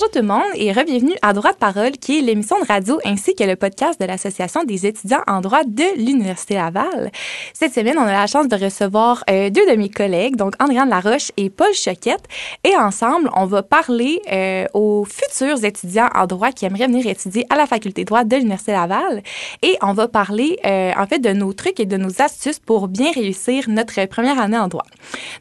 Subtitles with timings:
[0.00, 2.98] Bonjour tout le monde et re-bienvenue à Droit de parole, qui est l'émission de radio
[3.04, 7.10] ainsi que le podcast de l'Association des étudiants en droit de l'Université Laval.
[7.52, 10.88] Cette semaine, on a la chance de recevoir euh, deux de mes collègues, donc Andréane
[10.88, 12.24] Laroche et Paul Choquette.
[12.64, 17.44] Et ensemble, on va parler euh, aux futurs étudiants en droit qui aimeraient venir étudier
[17.50, 19.22] à la Faculté de droit de l'Université Laval.
[19.60, 22.88] Et on va parler, euh, en fait, de nos trucs et de nos astuces pour
[22.88, 24.86] bien réussir notre première année en droit.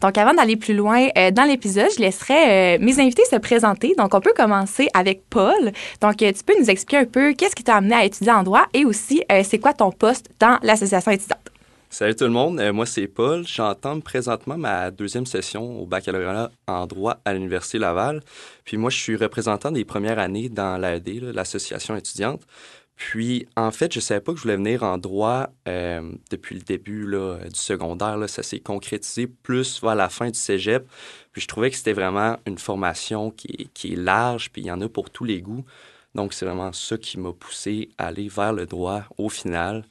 [0.01, 3.93] Donc, avant d'aller plus loin dans l'épisode, je laisserai mes invités se présenter.
[3.97, 4.48] Donc, on peut commencer
[4.93, 5.71] avec Paul.
[6.01, 8.43] Donc, euh, tu peux nous expliquer un peu qu'est-ce qui t'a amené à étudier en
[8.43, 11.39] droit et aussi euh, c'est quoi ton poste dans l'association étudiante?
[11.91, 13.47] Salut tout le monde, euh, moi c'est Paul.
[13.47, 18.21] J'entends présentement ma deuxième session au baccalauréat en droit à l'Université Laval.
[18.63, 22.41] Puis moi, je suis représentant des premières années dans l'AED, l'association étudiante.
[22.95, 26.61] Puis, en fait, je ne savais pas que je voulais venir en droit depuis le
[26.61, 28.17] début du secondaire.
[28.27, 30.85] Ça s'est concrétisé plus vers la fin du cégep.
[31.31, 34.81] Puis je trouvais que c'était vraiment une formation qui est, large, puis il y en
[34.81, 35.63] a pour tous les goûts.
[36.15, 39.85] Donc c'est vraiment ça qui m'a poussé à aller vers le droit au final.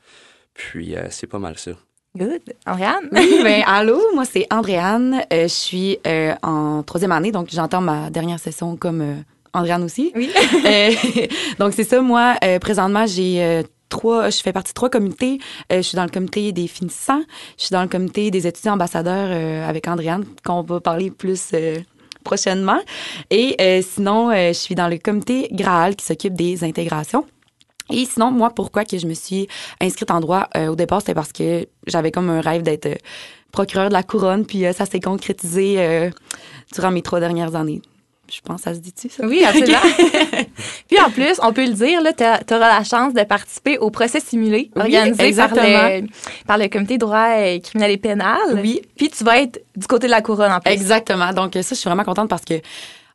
[0.54, 1.72] Puis euh, c'est pas mal ça.
[2.16, 2.42] Good.
[2.66, 3.08] Andréane?
[3.12, 5.22] Oui, ben, allô, moi c'est Andréane.
[5.32, 10.10] Euh, je suis euh, en troisième année, donc j'entends ma dernière session comme Andréane aussi.
[10.16, 10.32] Oui.
[11.58, 15.38] donc c'est ça, moi, présentement, j'ai trois, je fais partie de trois comités.
[15.72, 17.22] Euh, je suis dans le comité des finissants,
[17.56, 21.50] je suis dans le comité des étudiants ambassadeurs euh, avec Andréane, qu'on va parler plus
[21.54, 21.78] euh,
[22.24, 22.78] prochainement.
[23.30, 27.24] Et sinon, je suis dans le comité Graal qui s'occupe des intégrations.
[27.90, 29.48] Et sinon, moi, pourquoi que je me suis
[29.80, 32.98] inscrite en droit au départ, c'était parce que j'avais comme un rêve d'être
[33.50, 36.10] procureur de la couronne, puis ça s'est concrétisé
[36.74, 37.80] durant mes trois dernières années.
[38.30, 39.26] Je pense que ça se dit-tu, ça?
[39.26, 39.78] Oui, absolument.
[40.88, 44.20] Puis en plus, on peut le dire, tu auras la chance de participer au procès
[44.20, 46.06] simulé organisé par le,
[46.46, 47.28] par le Comité de droit
[47.62, 48.38] criminel et pénal.
[48.62, 48.82] Oui.
[48.96, 50.72] Puis tu vas être du côté de la couronne en plus.
[50.72, 51.32] Exactement.
[51.32, 52.60] Donc ça, je suis vraiment contente parce que,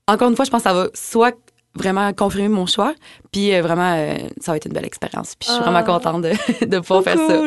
[0.07, 1.37] encore une fois, je pense que ça va soit
[1.75, 2.93] vraiment confirmer mon choix.
[3.31, 5.35] Puis euh, vraiment, euh, ça va être une belle expérience.
[5.35, 5.83] Puis je suis vraiment ah.
[5.83, 7.41] contente de, de pouvoir faire ça.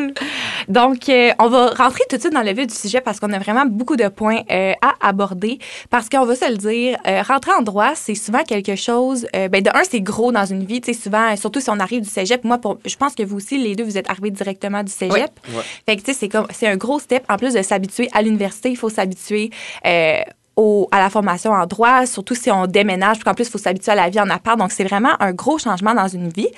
[0.69, 3.33] Donc, euh, on va rentrer tout de suite dans le vif du sujet parce qu'on
[3.33, 5.59] a vraiment beaucoup de points à aborder.
[5.91, 9.27] Parce qu'on va se le dire, rentrer en droit, c'est souvent quelque chose.
[9.33, 10.81] ben de un, c'est gros dans une vie.
[10.81, 12.45] Tu sais, souvent, surtout si on arrive du cégep.
[12.45, 15.31] Moi, pour, je pense que vous aussi, les deux, vous êtes arrivés directement du cégep.
[15.87, 17.25] Fait que tu sais, c'est comme, c'est un gros step.
[17.29, 19.51] En plus de s'habituer à l'université, il faut s'habituer
[20.91, 23.93] à la formation en droit, surtout si on déménage, puis qu'en plus, il faut s'habituer
[23.93, 24.59] à la vie en appart.
[24.59, 26.49] Donc, c'est vraiment un gros changement dans une vie.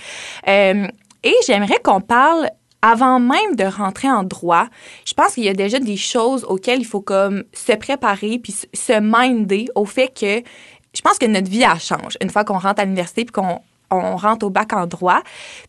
[0.47, 0.87] Euh,
[1.25, 2.49] et j'aimerais qu'on parle
[2.81, 4.67] avant même de rentrer en droit,
[5.05, 8.55] je pense qu'il y a déjà des choses auxquelles il faut comme se préparer puis
[8.73, 10.49] se minder au fait que
[10.95, 13.61] je pense que notre vie elle change une fois qu'on rentre à l'université puis qu'on
[13.91, 15.23] on rentre au bac en droit.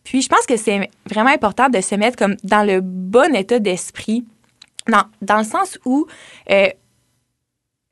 [0.04, 3.58] Puis je pense que c'est vraiment important de se mettre comme dans le bon état
[3.58, 4.24] d'esprit,
[4.88, 6.06] dans, dans le sens où
[6.50, 6.68] euh,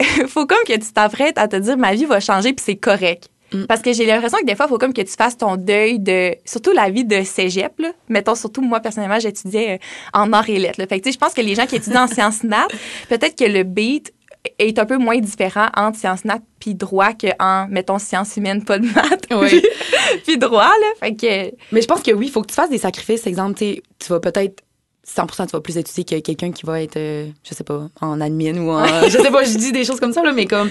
[0.28, 3.28] faut comme que tu t'apprêtes à te dire ma vie va changer puis c'est correct.
[3.52, 3.64] Mm.
[3.64, 5.98] Parce que j'ai l'impression que des fois, il faut comme que tu fasses ton deuil
[5.98, 7.92] de, surtout la vie de cégep, là.
[8.08, 10.84] Mettons, surtout moi, personnellement, j'étudiais euh, en arts et lettres.
[10.88, 12.68] Fait que, je pense que les gens qui étudient en sciences nat,
[13.08, 14.12] peut-être que le beat
[14.58, 18.78] est un peu moins différent entre sciences nat puis droit qu'en, mettons, sciences humaines, pas
[18.78, 19.26] de maths.
[19.30, 19.62] Oui.
[20.26, 20.86] puis droit, là.
[21.00, 21.54] Fait que...
[21.72, 23.26] Mais je pense que oui, il faut que tu fasses des sacrifices.
[23.26, 24.62] Exemple, tu vas peut-être
[25.08, 28.20] 100% tu vas plus étudier que quelqu'un qui va être, euh, je sais pas, en
[28.20, 28.84] admin ou en.
[29.04, 30.70] je sais pas, je dis des choses comme ça, là, mais comme,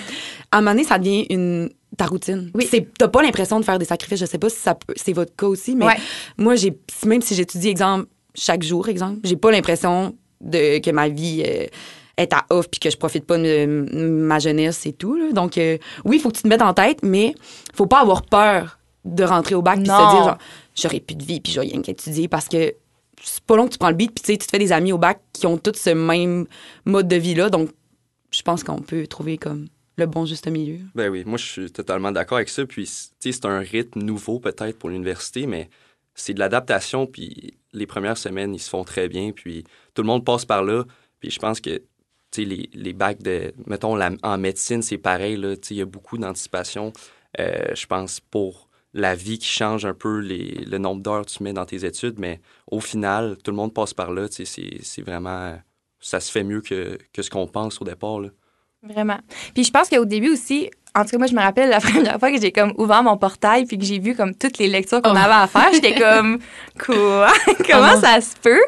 [0.52, 2.52] à un moment donné, ça devient une, ta routine.
[2.54, 2.70] Oui.
[2.98, 4.20] T'as pas l'impression de faire des sacrifices.
[4.20, 5.88] Je sais pas si ça c'est votre cas aussi, mais
[6.38, 11.10] moi, j'ai, même si j'étudie, exemple, chaque jour, exemple, j'ai pas l'impression de, que ma
[11.10, 11.66] vie euh,
[12.18, 15.34] est à off puis que je profite pas de ma jeunesse et tout.
[15.34, 17.34] Donc, euh, oui, il faut que tu te mettes en tête, mais
[17.74, 20.38] faut pas avoir peur de rentrer au bac puis se dire, genre,
[20.76, 22.74] j'aurai plus de vie puis je vais rien qu'étudier parce que
[23.28, 24.98] c'est pas long que tu prends le beat, puis tu te fais des amis au
[24.98, 26.48] bac qui ont tous ce même
[26.86, 27.50] mode de vie-là.
[27.50, 27.70] Donc,
[28.32, 30.80] je pense qu'on peut trouver comme le bon juste milieu.
[30.96, 32.66] Ben oui, moi, je suis totalement d'accord avec ça.
[32.66, 35.70] Puis, tu sais, c'est un rythme nouveau peut-être pour l'université, mais
[36.14, 37.08] c'est de l'adaptation.
[37.08, 39.32] Puis, les premières semaines, ils se font très bien.
[39.32, 39.64] Puis,
[39.94, 40.84] tout le monde passe par là.
[41.20, 41.84] Puis, je pense que, tu
[42.32, 45.36] sais, les, les bacs de, mettons, en médecine, c'est pareil.
[45.36, 46.94] Tu sais, il y a beaucoup d'anticipation,
[47.40, 51.32] euh, je pense, pour la vie qui change un peu les, le nombre d'heures que
[51.32, 54.28] tu mets dans tes études, mais au final, tout le monde passe par là.
[54.30, 55.58] C'est vraiment.
[56.00, 58.20] Ça se fait mieux que, que ce qu'on pense au départ.
[58.20, 58.30] Là.
[58.84, 59.18] Vraiment.
[59.54, 62.20] Puis je pense qu'au début aussi, en tout cas, moi, je me rappelle la première
[62.20, 65.02] fois que j'ai comme ouvert mon portail puis que j'ai vu comme toutes les lectures
[65.02, 65.18] qu'on oh.
[65.18, 66.40] avait à faire, j'étais comme
[66.80, 67.34] quoi?
[67.70, 68.64] Comment oh ça se peut?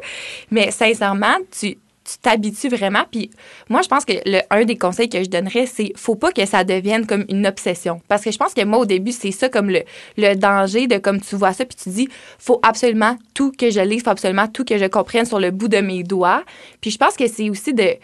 [0.51, 1.78] Mais sincèrement, tu
[2.10, 3.04] tu t'habitues vraiment.
[3.12, 3.30] Puis
[3.70, 6.46] moi, je pense que le, un des conseils que je donnerais, c'est faut pas que
[6.46, 8.02] ça devienne comme une obsession.
[8.08, 9.84] Parce que je pense que moi, au début, c'est ça comme le,
[10.18, 12.10] le danger de comme tu vois ça, puis tu dis,
[12.40, 15.68] faut absolument tout que je lise, faut absolument tout que je comprenne sur le bout
[15.68, 16.44] de mes doigts.
[16.82, 17.96] Puis je pense que c'est aussi de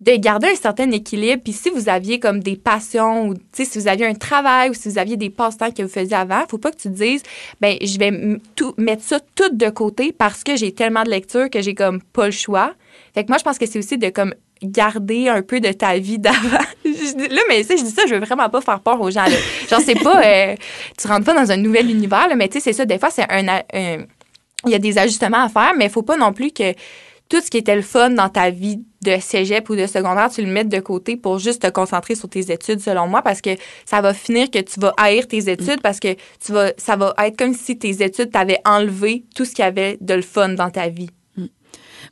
[0.00, 1.42] de garder un certain équilibre.
[1.42, 4.88] Puis si vous aviez comme des passions ou si vous aviez un travail ou si
[4.88, 7.22] vous aviez des passe-temps que vous faisiez avant, faut pas que tu dises,
[7.60, 11.48] ben je vais tout, mettre ça tout de côté parce que j'ai tellement de lecture
[11.48, 12.74] que j'ai comme pas le choix.
[13.16, 15.96] Fait que moi, je pense que c'est aussi de comme garder un peu de ta
[15.96, 16.36] vie d'avant.
[16.84, 19.24] là, mais tu sais, je dis ça, je veux vraiment pas faire peur aux gens.
[19.24, 19.36] Là.
[19.70, 20.54] Genre, c'est pas, euh,
[20.98, 23.08] tu rentres pas dans un nouvel univers, là, mais tu sais, c'est ça, des fois,
[23.08, 26.50] c'est un, il y a des ajustements à faire, mais il faut pas non plus
[26.50, 26.74] que
[27.30, 30.42] tout ce qui était le fun dans ta vie de cégep ou de secondaire, tu
[30.42, 33.56] le mettes de côté pour juste te concentrer sur tes études, selon moi, parce que
[33.86, 36.12] ça va finir que tu vas haïr tes études parce que
[36.44, 39.68] tu vas, ça va être comme si tes études t'avaient enlevé tout ce qu'il y
[39.68, 41.08] avait de le fun dans ta vie.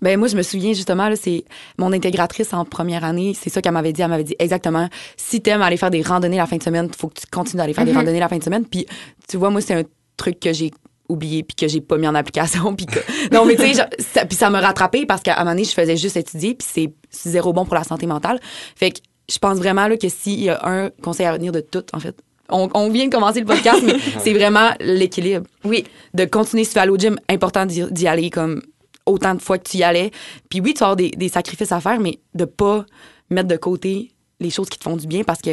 [0.02, 1.44] Ben moi, je me souviens justement, là, c'est
[1.78, 4.02] mon intégratrice en première année, c'est ça qu'elle m'avait dit.
[4.02, 6.96] Elle m'avait dit exactement, si t'aimes aller faire des randonnées la fin de semaine, il
[6.96, 7.96] faut que tu continues d'aller faire des mm-hmm.
[7.96, 8.64] randonnées la fin de semaine.
[8.64, 8.86] Puis,
[9.28, 9.84] tu vois, moi, c'est un
[10.16, 10.70] truc que j'ai
[11.08, 12.98] oublié puis que j'ai pas mis en application puis que
[13.34, 15.72] non mais tu sais ça, puis ça m'a rattrapé parce qu'à un moment donné je
[15.72, 16.66] faisais juste étudier puis
[17.10, 18.40] c'est zéro bon pour la santé mentale
[18.74, 19.00] fait que
[19.30, 22.00] je pense vraiment là que s'il y a un conseil à retenir de tout en
[22.00, 22.16] fait
[22.50, 26.74] on, vient de commencer le podcast mais c'est vraiment l'équilibre oui de continuer si tu
[26.76, 28.62] vas aller au gym important d'y aller comme
[29.06, 30.10] autant de fois que tu y allais.
[30.48, 32.84] Puis oui, tu as des, des sacrifices à faire, mais de pas
[33.30, 35.52] mettre de côté les choses qui te font du bien parce que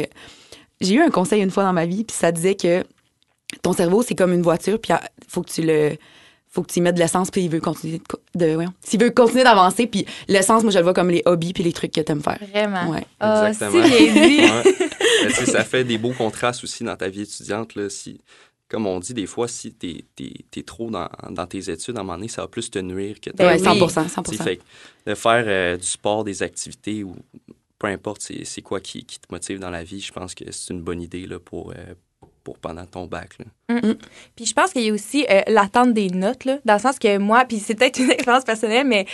[0.80, 2.84] j'ai eu un conseil une fois dans ma vie, puis ça disait que
[3.62, 5.96] ton cerveau, c'est comme une voiture, puis il faut que tu le
[6.52, 7.98] faut que tu y mettes de l'essence puis il veut continuer
[8.34, 11.62] de, s'il veut continuer d'avancer puis l'essence moi je le vois comme les hobbies puis
[11.62, 13.06] les trucs que tu aimes faire vraiment ouais.
[13.20, 13.82] Ah, Exactement.
[15.30, 18.20] Si ça fait des beaux contrastes aussi dans ta vie étudiante là si
[18.72, 22.16] comme on dit des fois, si tu es, trop dans, tes études, à un moment
[22.16, 24.60] donné, ça va plus te nuire que ben Oui, 100 100 fait,
[25.04, 27.14] De faire euh, du sport, des activités ou
[27.78, 30.80] peu importe c'est quoi qui, te motive dans la vie, je pense que c'est une
[30.80, 31.94] bonne idée là, pour, euh,
[32.42, 33.36] pour pendant ton bac.
[33.68, 33.94] Mm, mm.
[34.36, 36.98] Puis je pense qu'il y a aussi euh, l'attente des notes, là, dans le sens
[36.98, 39.12] que moi, puis c'est peut-être une expérience personnelle, mais tu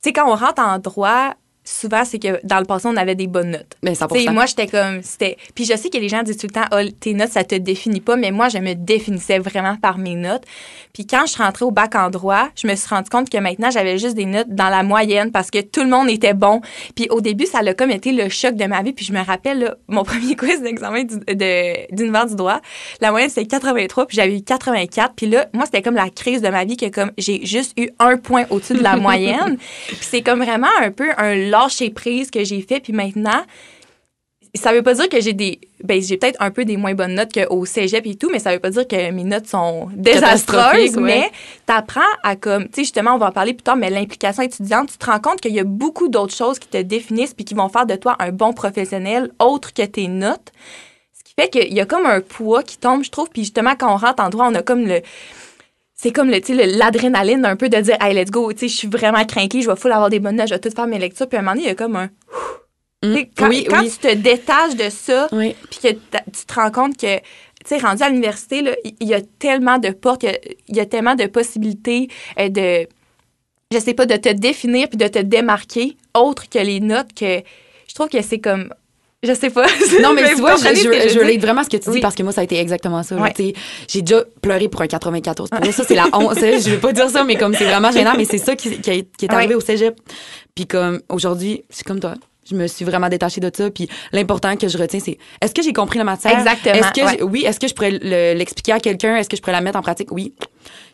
[0.00, 1.34] sais, quand on rentre en droit,
[1.68, 3.76] souvent, c'est que dans le passé, on avait des bonnes notes.
[3.82, 5.02] Mais ben, moi, j'étais comme.
[5.02, 7.44] c'était Puis je sais que les gens disent tout le temps, oh, tes notes, ça
[7.44, 10.44] te définit pas, mais moi, je me définissais vraiment par mes notes.
[10.92, 13.38] Puis quand je suis rentrée au bac en droit, je me suis rendu compte que
[13.38, 16.60] maintenant, j'avais juste des notes dans la moyenne parce que tout le monde était bon.
[16.96, 18.92] Puis au début, ça a comme été le choc de ma vie.
[18.92, 22.60] Puis je me rappelle, mon premier quiz d'examen d'univers du droit,
[23.00, 25.12] la moyenne, c'était 83, puis j'avais eu 84.
[25.14, 27.90] Puis là, moi, c'était comme la crise de ma vie que comme j'ai juste eu
[27.98, 29.58] un point au-dessus de la moyenne.
[29.86, 32.80] Puis c'est comme vraiment un peu un lâcher prise que j'ai fait.
[32.80, 33.42] Puis maintenant,
[34.54, 37.14] ça veut pas dire que j'ai des ben j'ai peut-être un peu des moins bonnes
[37.14, 40.96] notes qu'au cégep et tout mais ça veut pas dire que mes notes sont désastreuses
[40.96, 41.30] mais
[41.66, 44.90] t'apprends à comme tu sais justement on va en parler plus tard mais l'implication étudiante
[44.90, 47.54] tu te rends compte qu'il y a beaucoup d'autres choses qui te définissent puis qui
[47.54, 50.52] vont faire de toi un bon professionnel autre que tes notes
[51.12, 53.74] ce qui fait qu'il y a comme un poids qui tombe je trouve puis justement
[53.78, 55.02] quand on rentre en droit on a comme le
[56.00, 58.88] c'est comme le, l'adrénaline un peu de dire hey let's go tu sais je suis
[58.88, 61.28] vraiment craquée je vais full avoir des bonnes notes je vais tout faire mes lectures.
[61.28, 62.06] Puis à un moment donné il y a comme un
[63.04, 63.16] mmh.
[63.36, 67.18] quand, oui, quand tu te détaches de ça puis que tu te rends compte que
[67.18, 67.22] tu
[67.66, 68.62] sais rendu à l'université
[69.00, 72.08] il y, a tellement de portes il y, a tellement de possibilités
[72.38, 72.88] euh, de
[73.72, 77.42] je sais pas de te définir puis de te démarquer autre que les notes que
[77.88, 78.72] je trouve que c'est comme
[79.22, 79.66] je sais pas.
[80.02, 82.32] Non, mais, tu vois, je, je, je vraiment ce que tu dis parce que moi,
[82.32, 83.16] ça a été exactement ça.
[83.88, 85.50] J'ai déjà pleuré pour un 94.
[85.50, 86.38] Pour ça, c'est la honte.
[86.38, 88.90] je vais pas dire ça, mais comme c'est vraiment gênant, mais c'est ça qui, qui,
[88.90, 89.98] est arrivé au cégep.
[90.54, 92.14] Puis comme aujourd'hui, c'est comme toi.
[92.50, 93.70] Je me suis vraiment détachée de ça.
[93.70, 96.38] Puis l'important que je retiens, c'est est-ce que j'ai compris la matière?
[96.38, 96.74] Exactement.
[96.76, 97.90] Est-ce que oui, est-ce que je pourrais
[98.34, 99.16] l'expliquer à quelqu'un?
[99.16, 100.10] Est-ce que je pourrais la mettre en pratique?
[100.12, 100.32] Oui.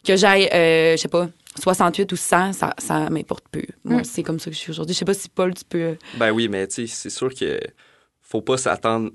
[0.04, 1.28] Que j'aille, euh, je sais pas,
[1.62, 3.62] 68 ou 100, ça, ça m'importe peu.
[3.84, 4.04] Moi, mm.
[4.04, 4.94] c'est comme ça que je suis aujourd'hui.
[4.94, 5.78] Je sais pas si Paul, tu peux.
[5.78, 7.60] Euh, ben oui, mais tu sais, c'est sûr que
[8.34, 9.12] faut pas s'attendre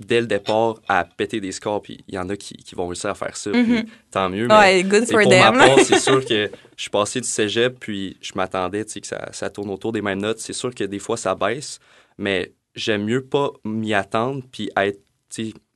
[0.00, 2.88] dès le départ à péter des scores, puis il y en a qui, qui, vont
[2.88, 3.86] réussir à faire ça, mm-hmm.
[4.10, 4.48] tant mieux.
[4.48, 5.56] Mais, good for pour them.
[5.56, 9.28] ma part, c'est sûr que je suis passé du cégep, puis je m'attendais que ça,
[9.32, 10.40] ça, tourne autour des mêmes notes.
[10.40, 11.78] C'est sûr que des fois, ça baisse,
[12.18, 15.00] mais j'aime mieux pas m'y attendre, puis être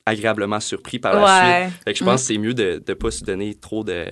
[0.05, 1.79] agréablement surpris par la suite.
[1.85, 2.23] Fait que je pense mm.
[2.23, 4.05] que c'est mieux de ne pas se donner trop de,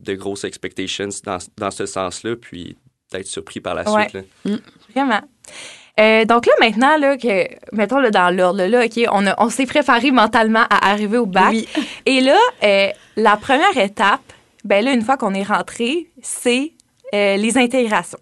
[0.00, 2.78] de grosses expectations dans, dans ce sens-là, puis
[3.12, 4.14] d'être surpris par la suite.
[4.14, 4.22] Là.
[4.46, 4.58] Mm.
[4.94, 5.20] Vraiment.
[5.98, 9.66] Euh, donc là, maintenant, là, que, mettons là, dans l'ordre, là, OK, on, on s'est
[9.66, 11.54] préparé mentalement à arriver au bac.
[12.06, 14.20] Et là, euh, la première étape,
[14.64, 16.72] ben là, une fois qu'on est rentré, c'est
[17.14, 18.18] euh, les intégrations.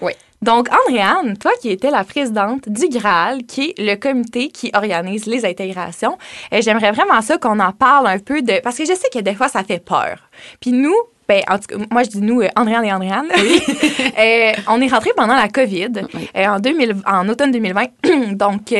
[0.00, 0.12] Oui.
[0.40, 5.26] Donc, Andréane, toi qui étais la présidente du GRAL, qui est le comité qui organise
[5.26, 6.16] les intégrations,
[6.50, 8.58] j'aimerais vraiment ça qu'on en parle un peu de...
[8.62, 10.30] Parce que je sais que des fois, ça fait peur.
[10.58, 10.96] Puis nous,
[11.30, 13.28] ben, en tout cas, moi, je dis nous, euh, Andréane et Andréane.
[13.36, 13.62] Oui.
[14.18, 15.92] euh, on est rentré pendant la COVID
[16.36, 18.32] euh, en, 2000, en automne 2020.
[18.32, 18.72] Donc,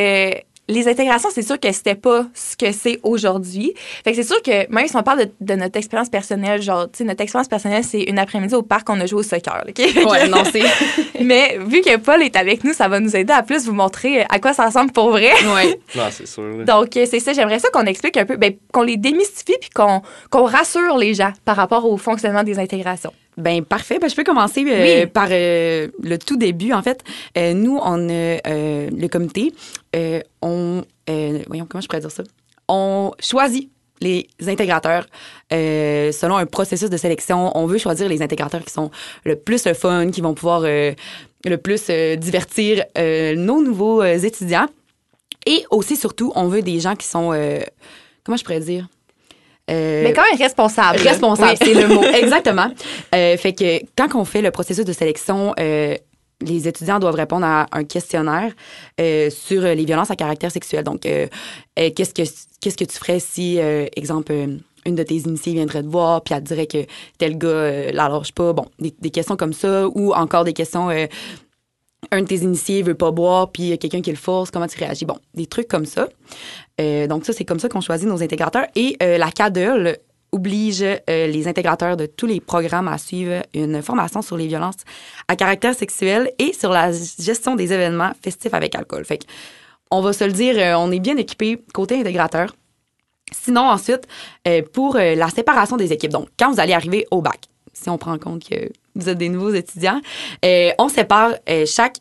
[0.70, 3.74] les intégrations, c'est sûr que c'était pas ce que c'est aujourd'hui.
[4.04, 6.86] Fait que c'est sûr que même si on parle de, de notre expérience personnelle, genre,
[6.90, 9.64] tu sais, notre expérience personnelle, c'est une après-midi au parc, on a joué au soccer,
[9.68, 9.78] OK?
[9.78, 10.62] Ouais, non, c'est.
[11.20, 14.22] Mais vu que Paul est avec nous, ça va nous aider à plus vous montrer
[14.28, 15.32] à quoi ça ressemble pour vrai.
[15.54, 15.78] ouais.
[15.96, 16.64] Non, c'est sûr.
[16.64, 19.70] Donc, euh, c'est ça, j'aimerais ça qu'on explique un peu, ben, qu'on les démystifie puis
[19.70, 23.12] qu'on qu'on rassure les gens par rapport au fonctionnement des intégrations.
[23.40, 23.98] Ben parfait.
[23.98, 25.06] Ben, je peux commencer euh, Oui.
[25.06, 26.72] par euh, le tout début.
[26.72, 27.02] En fait,
[27.36, 29.52] Euh, nous, on le comité.
[30.42, 30.82] on,
[31.48, 32.22] voyons comment je pourrais dire ça?
[32.68, 33.70] On choisit
[34.02, 35.06] les intégrateurs
[35.52, 37.56] euh, selon un processus de sélection.
[37.56, 38.90] On veut choisir les intégrateurs qui sont
[39.24, 40.92] le plus le fun, qui vont pouvoir euh,
[41.44, 44.68] le plus euh, divertir nos nouveaux étudiants.
[45.46, 47.30] Et aussi, surtout, on veut des gens qui sont,
[48.24, 48.86] comment je pourrais dire?
[49.70, 50.98] Euh, Mais quand même responsable.
[50.98, 51.66] Responsable, Oui.
[51.66, 52.02] c'est le mot.
[52.14, 52.70] Exactement.
[53.14, 55.94] Euh, fait que quand on fait le processus de sélection, euh,
[56.42, 58.52] les étudiants doivent répondre à un questionnaire
[58.98, 60.84] sur les violences à caractère sexuel.
[60.84, 62.22] Donc, qu'est-ce que
[62.60, 63.58] qu'est-ce que tu ferais si,
[63.94, 64.32] exemple,
[64.86, 66.86] une de tes initiés viendrait te voir, puis elle te dirait que
[67.18, 68.54] tel gars la lâche pas.
[68.54, 70.88] Bon, des, des questions comme ça, ou encore des questions.
[72.12, 74.50] Un de tes initiés veut pas boire, puis il y a quelqu'un qui le force,
[74.50, 75.04] comment tu réagis?
[75.04, 76.08] Bon, des trucs comme ça.
[76.80, 78.66] Euh, donc ça, c'est comme ça qu'on choisit nos intégrateurs.
[78.74, 79.98] Et euh, la CADEL
[80.32, 84.76] oblige euh, les intégrateurs de tous les programmes à suivre une formation sur les violences
[85.28, 89.04] à caractère sexuel et sur la gestion des événements festifs avec alcool.
[89.04, 89.24] Fait que,
[89.90, 92.54] on va se le dire, on est bien équipé côté intégrateur.
[93.32, 94.06] Sinon, ensuite,
[94.72, 97.40] pour la séparation des équipes, donc quand vous allez arriver au bac,
[97.72, 100.00] si on prend en compte que vous êtes des nouveaux étudiants,
[100.44, 101.96] euh, on sépare euh, chaque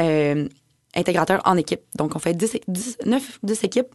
[0.00, 0.48] euh,
[0.94, 1.80] intégrateur en équipe.
[1.96, 3.94] Donc, on fait 10, 10, 9, 10 équipes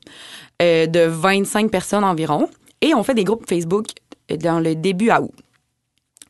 [0.59, 2.49] de 25 personnes environ
[2.81, 3.87] et on fait des groupes Facebook
[4.29, 5.31] dans le début à août.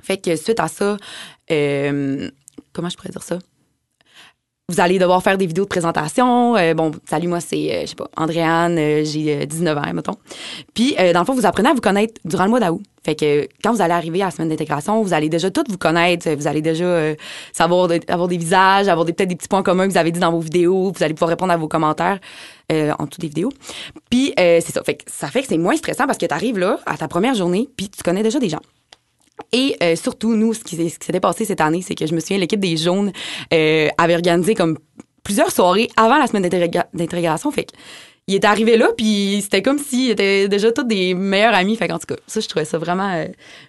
[0.01, 0.98] Fait que suite à ça,
[1.50, 3.39] comment je pourrais dire ça?
[4.70, 6.53] Vous allez devoir faire des vidéos de présentation.
[6.75, 10.15] Bon, salut, moi, c'est, euh, je sais pas, Andréane, j'ai euh, 19 ans, mettons.
[10.75, 12.84] Puis, dans le fond, vous apprenez à vous connaître durant le mois d'août.
[13.16, 16.30] Quand vous allez arriver à la semaine d'intégration, vous allez déjà toutes vous connaître.
[16.32, 17.16] Vous allez déjà euh,
[17.54, 20.32] savoir avoir des visages, avoir peut-être des petits points communs que vous avez dit dans
[20.32, 20.92] vos vidéos.
[20.96, 22.20] Vous allez pouvoir répondre à vos commentaires
[22.72, 23.51] euh, en dessous des vidéos.
[24.10, 24.82] Puis, euh, c'est ça.
[25.08, 27.70] Ça fait que c'est moins stressant parce que tu arrives là, à ta première journée,
[27.75, 28.62] puis tu connais déjà des gens.
[29.54, 32.38] Et surtout, nous, ce qui, ce s'était passé cette année, c'est que je me souviens,
[32.38, 33.12] l'équipe des Jaunes
[33.51, 34.78] avait organisé comme
[35.24, 37.51] plusieurs soirées avant la semaine d'intégra- d'intégration.
[38.30, 41.76] Il est arrivé là, puis c'était comme s'ils étaient déjà tous des meilleurs amis.
[41.76, 43.26] Fait qu'en tout cas, ça, je trouvais ça vraiment, euh,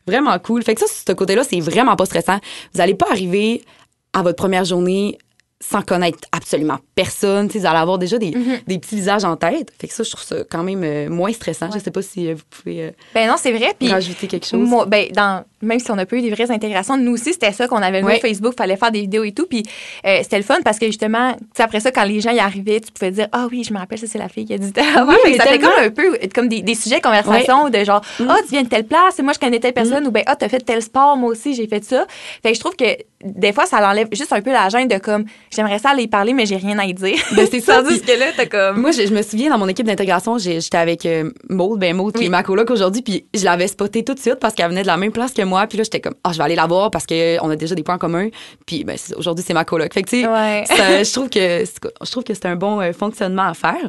[0.07, 0.63] vraiment cool.
[0.63, 2.39] Fait que ça, sur ce côté-là, c'est vraiment pas stressant.
[2.75, 3.65] Vous allez pas arriver
[4.13, 5.17] à votre première journée
[5.63, 7.49] sans connaître absolument personne.
[7.49, 8.35] Vous allez avoir déjà des,
[8.67, 9.73] des petits visages en tête.
[9.79, 11.71] Fait que ça, je trouve ça quand même euh, moins stressant.
[11.73, 13.75] Je sais pas si euh, vous pouvez Ben non, c'est vrai.
[13.79, 14.69] Puis rajouter quelque chose.
[14.69, 17.53] Moi, ben, dans, même si on n'a pas eu des vraies intégrations, nous aussi, c'était
[17.53, 19.47] ça qu'on avait le mot Facebook, fallait faire des vidéos et tout.
[19.47, 19.63] Puis
[20.07, 22.91] euh, c'était le fun parce que justement, après ça, quand les gens y arrivaient, tu
[22.93, 24.73] pouvais dire Ah oui, je me rappelle, ça, c'est la fille qui a dit.
[24.77, 28.01] Oui, que ça fait comme un peu comme des, des sujets de conversation de genre
[28.29, 30.37] Ah, tu viens de telle place et moi, je connais telle personne ou ben Ah,
[30.37, 32.07] t'as fait tel sport, moi aussi, j'ai fait ça.
[32.43, 32.85] Fait que je trouve que
[33.23, 35.25] des fois, ça l'enlève juste un peu la gêne de comme
[35.55, 37.19] J'aimerais ça aller y parler, mais j'ai rien à y dire.
[37.33, 37.83] Ben, c'est ça.
[37.83, 38.81] Tandis que là, t'as comme.
[38.81, 42.15] Moi, je, je me souviens, dans mon équipe d'intégration, j'étais avec euh, Maud, ben Maud,
[42.15, 42.27] qui Oui.
[42.27, 44.87] est ma coloc aujourd'hui, puis je l'avais spotée tout de suite parce qu'elle venait de
[44.87, 45.50] la même place que moi.
[45.69, 47.83] Puis là, j'étais comme, ah, je vais aller la voir parce qu'on a déjà des
[47.83, 48.29] points communs.
[48.67, 49.93] Puis ben, aujourd'hui, c'est ma coloc.
[49.93, 50.65] Fait que, tu sais, Ouais.
[50.69, 53.89] je trouve que c'est- je trouve que c'est un bon euh, fonctionnement à faire.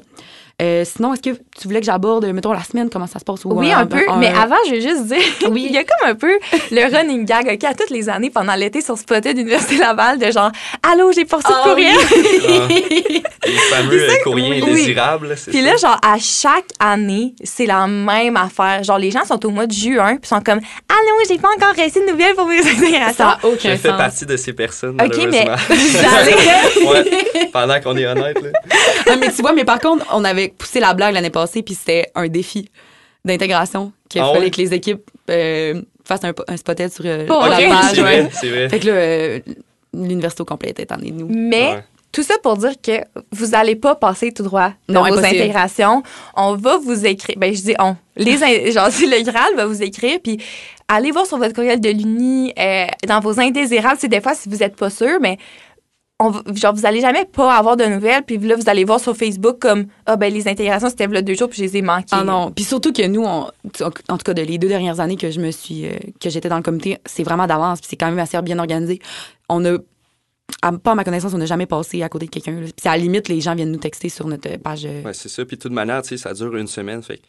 [0.61, 3.43] Euh, sinon, est-ce que tu voulais que j'aborde, mettons, la semaine, comment ça se passe?
[3.45, 4.01] ou Oui, un peu.
[4.17, 5.17] mais avant, je veux juste dire,
[5.49, 5.65] Oui.
[5.67, 6.31] il y a comme un peu
[6.71, 10.31] le running gag, OK, à toutes les années pendant l'été sur Spotted d'Université Laval, de
[10.31, 10.51] genre,
[10.91, 11.95] Allô, j'ai poursu Ah le courriel.
[13.43, 14.69] Ah, les fameux euh, courriers oui.
[14.69, 15.65] indésirables, c'est Puis ça?
[15.71, 18.83] là, genre, à chaque année, c'est la même affaire.
[18.83, 21.73] Genre, les gens sont au mois de juin, puis sont comme, Allô, j'ai pas encore
[21.75, 23.13] reçu de nouvelles pour mes intégrations.
[23.15, 26.85] Ça n'a aucun Je fais partie de ces personnes, OK, mais vous allez.
[26.87, 28.49] ouais, pendant qu'on est honnête, là.
[29.09, 31.75] Ah, mais tu vois, mais par contre, on avait poussé la blague l'année passée, puis
[31.75, 32.69] c'était un défi
[33.25, 34.51] d'intégration qu'il Ah fallait ouais?
[34.51, 37.69] que les équipes euh, fassent un, un spotted sur euh, la vrai?
[37.69, 37.91] page.
[37.93, 38.21] c'est ouais.
[38.21, 38.69] vrai, c'est vrai.
[38.69, 39.39] Fait que là, euh,
[39.93, 41.27] l'université au complet était de nous.
[41.29, 41.83] Mais Ouais.
[42.11, 42.91] tout ça pour dire que
[43.31, 45.39] vous n'allez pas passer tout droit dans Non, vos impossible.
[45.41, 46.03] intégrations.
[46.35, 47.35] On va vous écrire.
[47.37, 47.95] Ben, je dis on.
[48.17, 50.37] Les, in- genre, le Graal va vous écrire, puis
[50.87, 53.97] allez voir sur votre courriel de l'Uni, euh, dans vos indésirables.
[53.99, 55.37] C'est des fois, si vous n'êtes pas sûr, mais
[56.21, 59.15] on, genre, vous allez jamais pas avoir de nouvelles, puis là, vous allez voir sur
[59.17, 62.05] Facebook comme, ah, ben, les intégrations, c'était là deux jours, puis je les ai manquées.
[62.11, 62.51] Ah non.
[62.51, 65.39] Puis surtout que nous, on- en tout cas, de les deux dernières années que je
[65.39, 67.79] me suis, euh, que j'étais dans le comité, c'est vraiment d'avance.
[67.81, 68.99] Puis c'est quand même assez bien organisé.
[69.49, 69.77] On a,
[70.61, 72.53] à- pas à ma connaissance, on n'a jamais passé à côté de quelqu'un.
[72.61, 74.85] Puis à la limite, les gens viennent nous texter sur notre page.
[74.85, 75.43] euh, Ouais, c'est ça.
[75.45, 77.01] Puis de toute manière, tu sais, ça dure une semaine.
[77.01, 77.19] Fait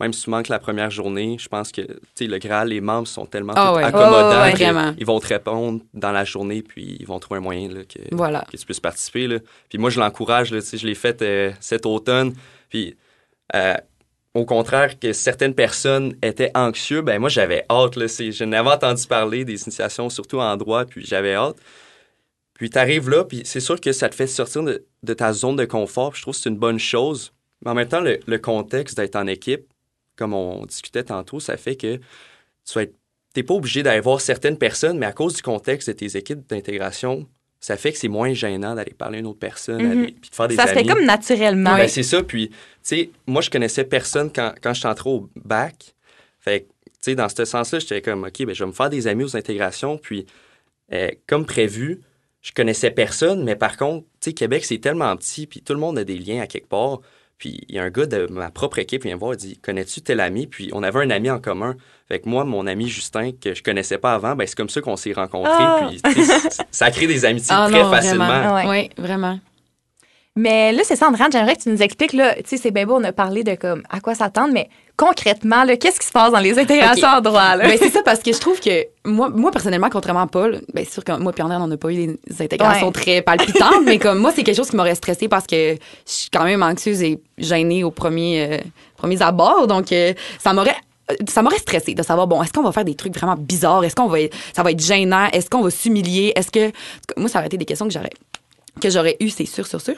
[0.00, 1.82] même si tu manques la première journée, je pense que,
[2.20, 3.84] le Graal, les membres sont tellement Ah ouais.
[3.84, 7.38] accommodants Oh, ouais, que ils vont te répondre dans la journée, puis ils vont trouver
[7.38, 8.44] un moyen là, que, Voilà.
[8.50, 9.26] que tu puisses participer.
[9.26, 9.38] Là.
[9.68, 12.32] Puis moi, je l'encourage, je l'ai fait euh, cet automne.
[12.68, 12.96] Puis
[13.54, 13.74] euh,
[14.34, 17.96] au contraire que certaines personnes étaient anxieuses, ben moi, j'avais hâte.
[17.96, 21.56] Là, je n'avais entendu parler des initiations, surtout en droit, puis j'avais hâte.
[22.54, 25.32] Puis tu arrives là, puis c'est sûr que ça te fait sortir de, de ta
[25.32, 26.10] zone de confort.
[26.10, 27.32] puis je trouve que c'est une bonne chose.
[27.64, 29.69] Mais en même temps, le, le contexte d'être en équipe,
[30.20, 31.96] comme on discutait tantôt, ça fait que
[32.70, 32.78] tu.
[33.32, 36.48] T'es pas obligé d'aller voir certaines personnes, mais à cause du contexte de tes équipes
[36.48, 37.28] d'intégration,
[37.60, 40.34] ça fait que c'est moins gênant d'aller parler à une autre personne, aller- puis de
[40.34, 40.80] faire des Ça se amis.
[40.88, 41.76] fait comme naturellement.
[41.76, 42.24] Ben, c'est ça.
[42.24, 45.94] Puis, tu sais, moi, je connaissais personne quand, quand je suis entré au bac.
[46.40, 48.90] Fait que, tu sais, dans ce sens-là, j'étais comme, OK, ben, je vais me faire
[48.90, 49.96] des amis aux intégrations.
[49.96, 50.26] Puis,
[50.92, 52.00] euh, comme prévu,
[52.42, 53.44] je connaissais personne.
[53.44, 55.46] Mais par contre, tu sais, Québec, c'est tellement petit.
[55.46, 57.00] Puis, tout le monde a des liens à quelque part.
[57.40, 59.36] Puis, il y a un gars de ma propre équipe qui vient me voir et
[59.36, 61.74] dit Connais-tu tel ami Puis, on avait un ami en commun.
[62.06, 64.80] Fait que moi, mon ami Justin, que je connaissais pas avant, ben, c'est comme ça
[64.82, 65.50] qu'on s'est rencontrés.
[65.58, 65.88] Ah!
[65.88, 68.26] Puis, tu sais, c- ça crée des amitiés Ah très non, facilement.
[68.26, 68.54] vraiment.
[68.56, 68.90] Ouais.
[68.96, 69.38] Oui, vraiment.
[70.40, 72.86] Mais là, c'est ça, Andréane, j'aimerais que tu nous expliques, là, tu sais, c'est bien
[72.86, 76.12] beau, on a parlé de comme à quoi s'attendre, mais concrètement, là, qu'est-ce qui se
[76.12, 77.66] passe dans les intégrations en droit, là?
[77.68, 80.90] Ben, c'est ça parce que je trouve que moi, moi personnellement, contrairement à Paul, c'est
[80.90, 82.92] sûr que moi et André, on n'a pas eu des intégrations Ouais.
[82.92, 85.78] très palpitantes, mais comme moi, c'est quelque chose qui m'aurait stressé parce que je
[86.12, 88.58] suis quand même anxieuse et gênée aux premiers, euh,
[88.96, 89.66] premiers abords.
[89.66, 90.76] Donc, euh, ça m'aurait
[91.28, 93.82] ça m'aurait stressé de savoir bon est-ce qu'on va faire des trucs vraiment bizarres?
[93.84, 94.18] Est-ce qu'on va
[94.54, 95.26] ça va être gênant?
[95.32, 96.32] Est-ce qu'on va s'humilier?
[96.36, 96.70] Est-ce que
[97.16, 98.10] moi ça aurait été des questions que j'aurais
[98.80, 99.96] que j'aurais eu, c'est sûr, sûr, sûr.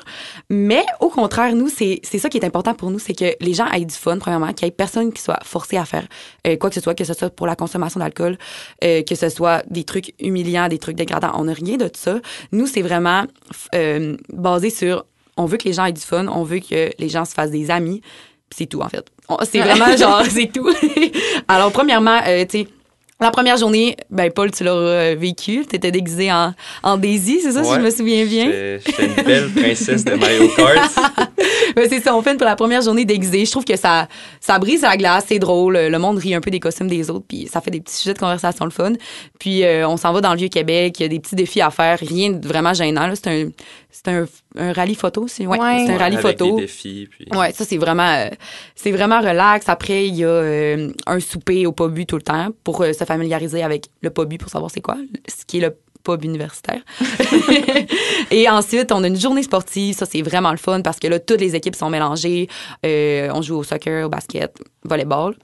[0.50, 3.66] Mais au contraire, nous, c'est ça qui est important pour nous, c'est que les gens
[3.70, 6.06] aient du fun, premièrement, qu'il y ait personne qui soit forcé à faire
[6.46, 8.38] euh, quoi que ce soit, que ce soit pour la consommation d'alcool,
[8.84, 11.32] euh, que ce soit des trucs humiliants, des trucs dégradants.
[11.34, 12.20] On n'a rien de ça.
[12.52, 13.24] Nous, c'est vraiment
[13.74, 15.04] euh, basé sur
[15.36, 17.50] on veut que les gens aient du fun, on veut que les gens se fassent
[17.50, 18.02] des amis.
[18.54, 19.06] C'est tout, en fait.
[19.44, 20.70] C'est vraiment genre, c'est tout.
[21.48, 22.68] Alors, premièrement, tu sais,
[23.20, 25.64] la première journée, ben Paul, tu l'as euh, vécu.
[25.68, 28.78] Tu étais déguisé en, en Daisy, c'est ça, si je me souviens bien?
[28.84, 30.92] J'étais une belle princesse de Mario Kart.
[31.74, 33.46] Ben, c'est ça, on fait pour la première journée déguisée.
[33.46, 34.06] Je trouve que ça,
[34.40, 35.78] ça brise la glace, c'est drôle.
[35.78, 38.12] Le monde rit un peu des costumes des autres, puis ça fait des petits sujets
[38.12, 38.92] de conversation le fun.
[39.38, 41.70] Puis euh, on s'en va dans le Vieux-Québec, il y a des petits défis à
[41.70, 43.10] faire, rien de vraiment gênant.
[43.14, 43.48] C'est un,
[43.92, 44.24] c'est un,
[44.56, 45.84] un rallye photo, c'est ouais, Ouais.
[45.86, 46.56] c'est un rallye avec photo.
[46.56, 47.08] des défis.
[47.10, 47.26] Puis...
[47.32, 48.28] Ouais, ça c'est vraiment euh,
[48.74, 49.68] c'est vraiment relax.
[49.68, 53.04] Après, il y a euh, un souper au pub tout le temps pour euh, se
[53.04, 54.96] familiariser avec le pub pour savoir c'est quoi,
[55.28, 56.80] ce qui est le pub universitaire.
[58.30, 59.94] Et ensuite, on a une journée sportive.
[59.94, 62.48] Ça, c'est vraiment le fun parce que là, toutes les équipes sont mélangées.
[62.86, 65.34] Euh, on joue au soccer, au basket, volleyball.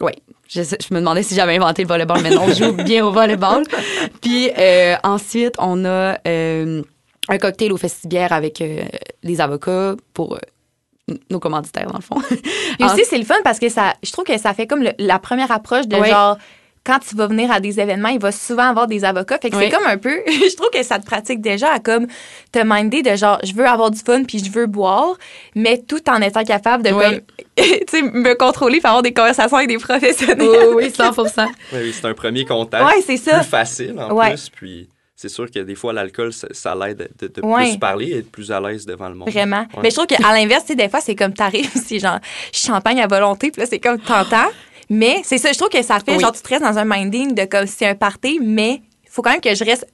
[0.00, 0.12] Oui,
[0.48, 3.12] je, je me demandais si j'avais inventé le volleyball, mais non, on joue bien au
[3.12, 3.62] volleyball.
[4.20, 6.82] Puis euh, ensuite, on a euh,
[7.28, 8.82] un cocktail au festibière avec euh,
[9.22, 12.16] les avocats pour euh, nos commanditaires, dans le fond.
[12.28, 14.92] Puis aussi, c'est le fun parce que ça, je trouve que ça fait comme le-
[14.98, 16.36] la première approche de genre,
[16.84, 19.38] quand tu vas venir à des événements, il va souvent avoir des avocats.
[19.42, 19.64] Fait que Oui.
[19.70, 22.06] c'est comme un peu, je trouve que ça te pratique déjà à comme
[22.52, 25.16] te minder de genre, je veux avoir du fun puis je veux boire,
[25.56, 27.04] mais tout en étant capable de Oui.
[27.04, 27.20] comme,
[27.56, 30.48] tu sais, me contrôler puis avoir des conversations avec des professionnels.
[30.74, 32.84] oui, oui, 100 Ouais, oui, c'est un premier contact.
[32.84, 33.38] Ouais, c'est ça.
[33.40, 34.48] Plus facile en plus.
[34.50, 37.70] Puis c'est sûr que des fois, l'alcool, ça, ça l'aide de, de Ouais.
[37.70, 39.30] plus parler et être plus à l'aise devant le monde.
[39.30, 39.60] Vraiment.
[39.74, 39.80] Ouais.
[39.82, 42.18] Mais je trouve qu'à l'inverse, tu sais, des fois, c'est comme t'arrives, c'est genre
[42.52, 44.48] champagne à volonté, puis là, c'est comme t'entends.
[44.90, 46.20] Mais c'est ça, je trouve que ça fait Oui.
[46.20, 49.10] genre, tu te restes dans un minding de comme si c'est un party, mais il
[49.10, 49.86] faut quand même que je reste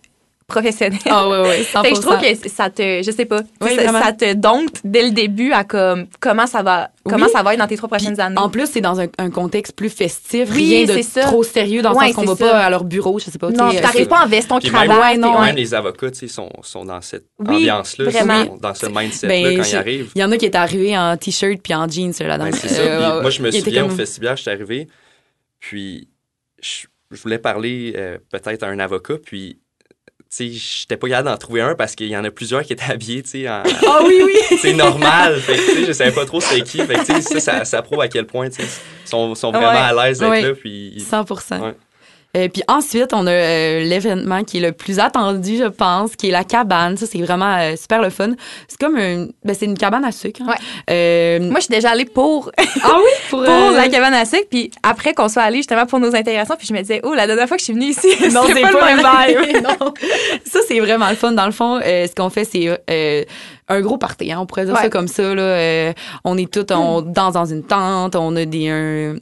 [0.52, 0.98] professionnelle.
[1.06, 3.70] Ah oui, oui, 100 Fait que je trouve que ça te, je sais pas, Oui,
[3.76, 7.32] ça, te dompte dès le début à comme comment ça va, comment Oui.
[7.32, 8.38] ça va être dans tes trois prochaines Puis, années.
[8.38, 11.22] En plus, c'est dans un, un contexte plus festif, Oui, rien de c'est ça.
[11.22, 12.50] trop sérieux dans le sens qu'on va ça.
[12.50, 13.50] pas à leur bureau, je sais pas.
[13.50, 15.18] non, tu t'arrives euh, pas en veston même- cravate.
[15.18, 18.44] non, puis Même les avocats, tu sais, sont, sont dans cette Oui, ambiance-là, vraiment.
[18.46, 20.10] sont dans ce mindset-là Ben, quand ils arrivent.
[20.14, 22.50] Il y en a qui étaient arrivés en t-shirt puis en jeans là, là-dedans.
[22.50, 22.82] Ben, c'est ça.
[22.82, 24.88] Euh, Puis ouais, moi, je me souviens comme- au festival, je suis arrivé,
[25.60, 26.08] puis
[26.62, 29.58] je, je voulais parler euh, peut-être à un avocat, puis
[30.36, 32.90] sais, j'étais pas capable d'en trouver un parce qu'il y en a plusieurs qui étaient
[32.90, 34.56] habillés, tu sais, en- Ah oui, oui.
[34.60, 35.38] c'est normal.
[35.40, 36.78] Fait que, tu sais, je savais pas trop c'est qui.
[36.78, 38.68] Fait que, tu sais, ça, ça, ça prouve à quel point, tu sais,
[39.04, 39.76] ils sont, sont vraiment Ouais.
[39.76, 41.00] à l'aise d'être là, puis...
[41.00, 41.24] 100
[41.60, 41.74] Ouais.
[42.34, 46.28] Euh, puis ensuite, on a euh, l'événement qui est le plus attendu, je pense, qui
[46.28, 46.96] est la cabane.
[46.96, 48.30] Ça, c'est vraiment euh, super le fun.
[48.68, 50.40] C'est comme un, ben, c'est une cabane à sucre.
[50.42, 50.46] hein.
[50.48, 50.54] Ouais.
[50.88, 52.62] Euh, Moi, je suis déjà allée pour, ah
[52.96, 56.00] oui, pour, pour euh, la cabane à sucre, puis après qu'on soit allé justement pour
[56.00, 58.08] nos intégrations, puis je me disais, oh, la dernière fois que je suis venue ici,
[58.32, 59.92] Non, c'est pas, pas le même non.
[60.50, 61.32] Ça, c'est vraiment le fun.
[61.32, 63.24] Dans le fond, euh, ce qu'on fait, c'est euh,
[63.68, 64.32] un gros party.
[64.32, 64.38] hein.
[64.40, 65.34] On pourrait dire ça comme ça.
[65.34, 65.42] Là.
[65.42, 65.92] Euh,
[66.24, 68.16] on est tous, on danse dans une tente.
[68.16, 69.16] On a des un,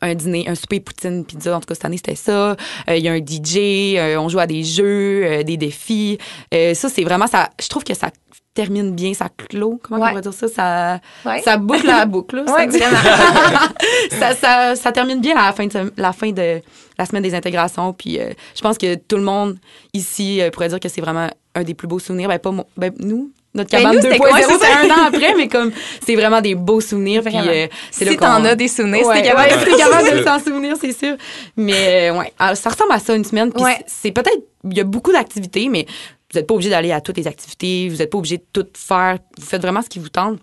[0.00, 1.56] un dîner, un souper poutine pizza.
[1.56, 2.50] En tout cas, cette année, c'était ça.
[2.88, 3.96] Euh, Il y a un DJ.
[3.96, 6.18] euh, on joue à des jeux, euh, des défis.
[6.54, 7.50] Euh, ça, c'est vraiment ça.
[7.60, 8.10] Je trouve que ça
[8.54, 9.78] termine bien, ça clôt.
[9.82, 10.10] Comment Ouais.
[10.12, 10.48] on va dire ça?
[10.48, 11.42] Ça, Ouais.
[11.42, 12.36] ça boucle la boucle.
[12.36, 12.68] là, ça Ouais,
[14.18, 16.60] ça, ça, ça termine bien à la fin de, la fin de
[16.98, 17.92] la semaine des intégrations.
[17.92, 19.58] Puis euh, je pense que tout le monde
[19.92, 22.28] ici euh, pourrait dire que c'est vraiment un des plus beaux souvenirs.
[22.28, 25.34] Ben, pas ben, nous, notre Ben, cabane nous, c'était 2.0, quoi, c'est un an après,
[25.36, 25.72] mais comme
[26.04, 27.22] c'est vraiment des beaux souvenirs.
[27.24, 30.24] Puis euh, si t'en as des souvenirs, Ouais, si t'es capable ouais, capable de C'est
[30.24, 31.16] s'en souvenir, c'est sûr.
[31.56, 33.52] Mais euh, ouais, Alors, ça ressemble à ça une semaine.
[33.52, 35.86] Puis c'est peut-être, il y a beaucoup d'activités, mais
[36.32, 37.88] vous n'êtes pas obligé d'aller à toutes les activités.
[37.88, 39.18] Vous n'êtes pas obligé de tout faire.
[39.38, 40.38] Vous faites vraiment ce qui vous tente.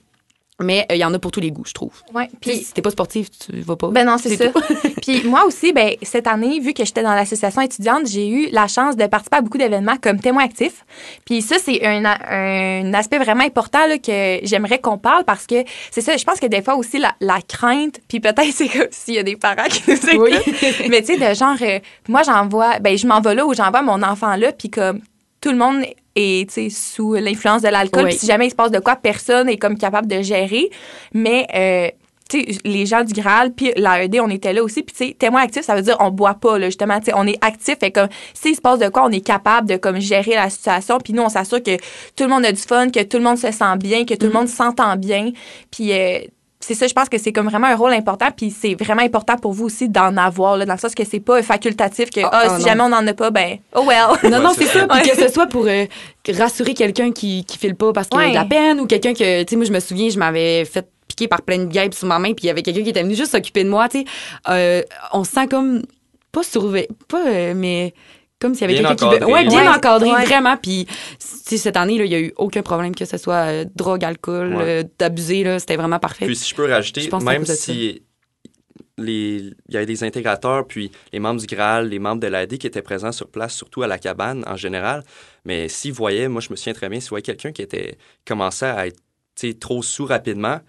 [0.64, 1.92] Mais euh, il y en a pour tous les goûts, je trouve.
[2.14, 3.90] Ouais, Puis si t'es pas sportif, tu vas pas.
[3.90, 4.46] Ben non, c'est ça.
[5.02, 8.68] Puis moi aussi, ben cette année, vu que j'étais dans l'association étudiante, j'ai eu la
[8.68, 10.86] chance de participer à beaucoup d'événements comme témoin actif.
[11.26, 15.64] Puis ça, c'est un, un aspect vraiment important là, que j'aimerais qu'on parle parce que
[15.92, 18.88] c'est ça, je pense que des fois aussi la, la crainte, puis peut-être c'est comme
[18.92, 20.30] s'il y a des parents qui nous écoutent,
[20.62, 20.88] Oui.
[20.90, 23.82] mais tu sais, de genre, euh, moi j'envoie, ben je m'en vais là où j'envoie
[23.82, 25.02] mon enfant là, puis comme
[25.42, 25.84] tout le monde
[26.16, 28.10] sais, sous l'influence de l'alcool, Oui.
[28.12, 30.70] puis si jamais il se passe de quoi, personne est comme capable de gérer.
[31.14, 31.90] Mais euh,
[32.30, 34.84] tu sais, les gens du Graal, puis l'AED, on était là aussi.
[34.84, 37.00] Puis, tu sais, témoin actif, ça veut dire on boit pas, là, justement.
[37.00, 37.76] Tu sais, on est actif.
[37.82, 40.98] Et comme, s'il se passe de quoi, on est capable de, comme, gérer la situation.
[41.00, 41.76] Puis, nous, on s'assure que
[42.16, 44.28] tout le monde a du fun, que tout le monde se sent bien, que tout
[44.28, 45.32] le monde s'entend bien.
[45.72, 46.20] Puis, euh,
[46.64, 49.38] c'est ça, je pense que c'est comme vraiment un rôle important, puis c'est vraiment important
[49.38, 52.30] pour vous aussi d'en avoir, là, dans le sens que c'est pas facultatif, que Ah,
[52.32, 52.68] ah, si non.
[52.68, 54.08] jamais on n'en a pas, ben, oh well.
[54.24, 54.88] Non, Ouais, non, c'est ça.
[54.88, 55.86] Puis que ce soit pour euh,
[56.30, 59.44] rassurer quelqu'un qui, qui file pas parce qu'il a de la peine ou quelqu'un que,
[59.44, 62.08] tu sais, moi, je me souviens, je m'avais fait piquer par plein de guêpes sur
[62.08, 64.00] ma main, puis il y avait quelqu'un qui était venu juste s'occuper de moi, tu
[64.00, 64.06] sais.
[64.50, 65.84] Euh, on se sent comme,
[66.32, 67.94] pas surveillé, pas, euh, mais
[68.44, 69.32] comme s'il y avait Bien quelqu'un qui...
[69.32, 69.78] Ouais, bien Ouais.
[69.78, 70.26] encadré, Ouais.
[70.26, 70.58] vraiment.
[70.58, 70.86] Puis,
[71.20, 74.54] cette année, là, il y a eu aucun problème que ce soit euh, drogue, alcool,
[74.56, 74.64] Ouais.
[74.66, 76.26] euh, d'abuser, là, c'était vraiment parfait.
[76.26, 78.04] Puis si je peux rajouter, Je même si
[78.98, 82.58] les, il y avait des intégrateurs, puis les membres du Graal, les membres de l'AD
[82.58, 85.04] qui étaient présents sur place, surtout à la cabane en général,
[85.46, 88.68] mais s'ils voyaient, moi je me souviens très bien, s'ils voyaient quelqu'un qui était commençait
[88.68, 89.00] à être
[89.36, 90.60] tu sais, trop sous rapidement,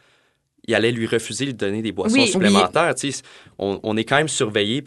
[0.66, 2.28] il allait lui refuser de lui donner des boissons Oui.
[2.28, 2.92] supplémentaires.
[2.96, 3.10] Sais,
[3.58, 4.82] On, on est quand même surveillé,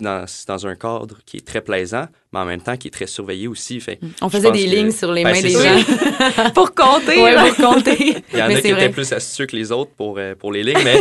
[0.00, 3.06] dans, dans un cadre qui est très plaisant, mais en même temps qui est très
[3.06, 3.80] surveillé aussi.
[3.80, 6.50] Fait, On je faisait des que- lignes sur les Ben, mains des gens.
[6.54, 7.96] pour compter, ouais, pour compter.
[8.32, 8.84] Il y en Mais a qui vrai.
[8.84, 10.96] étaient plus astucieux que les autres pour, euh, pour les lignes, mais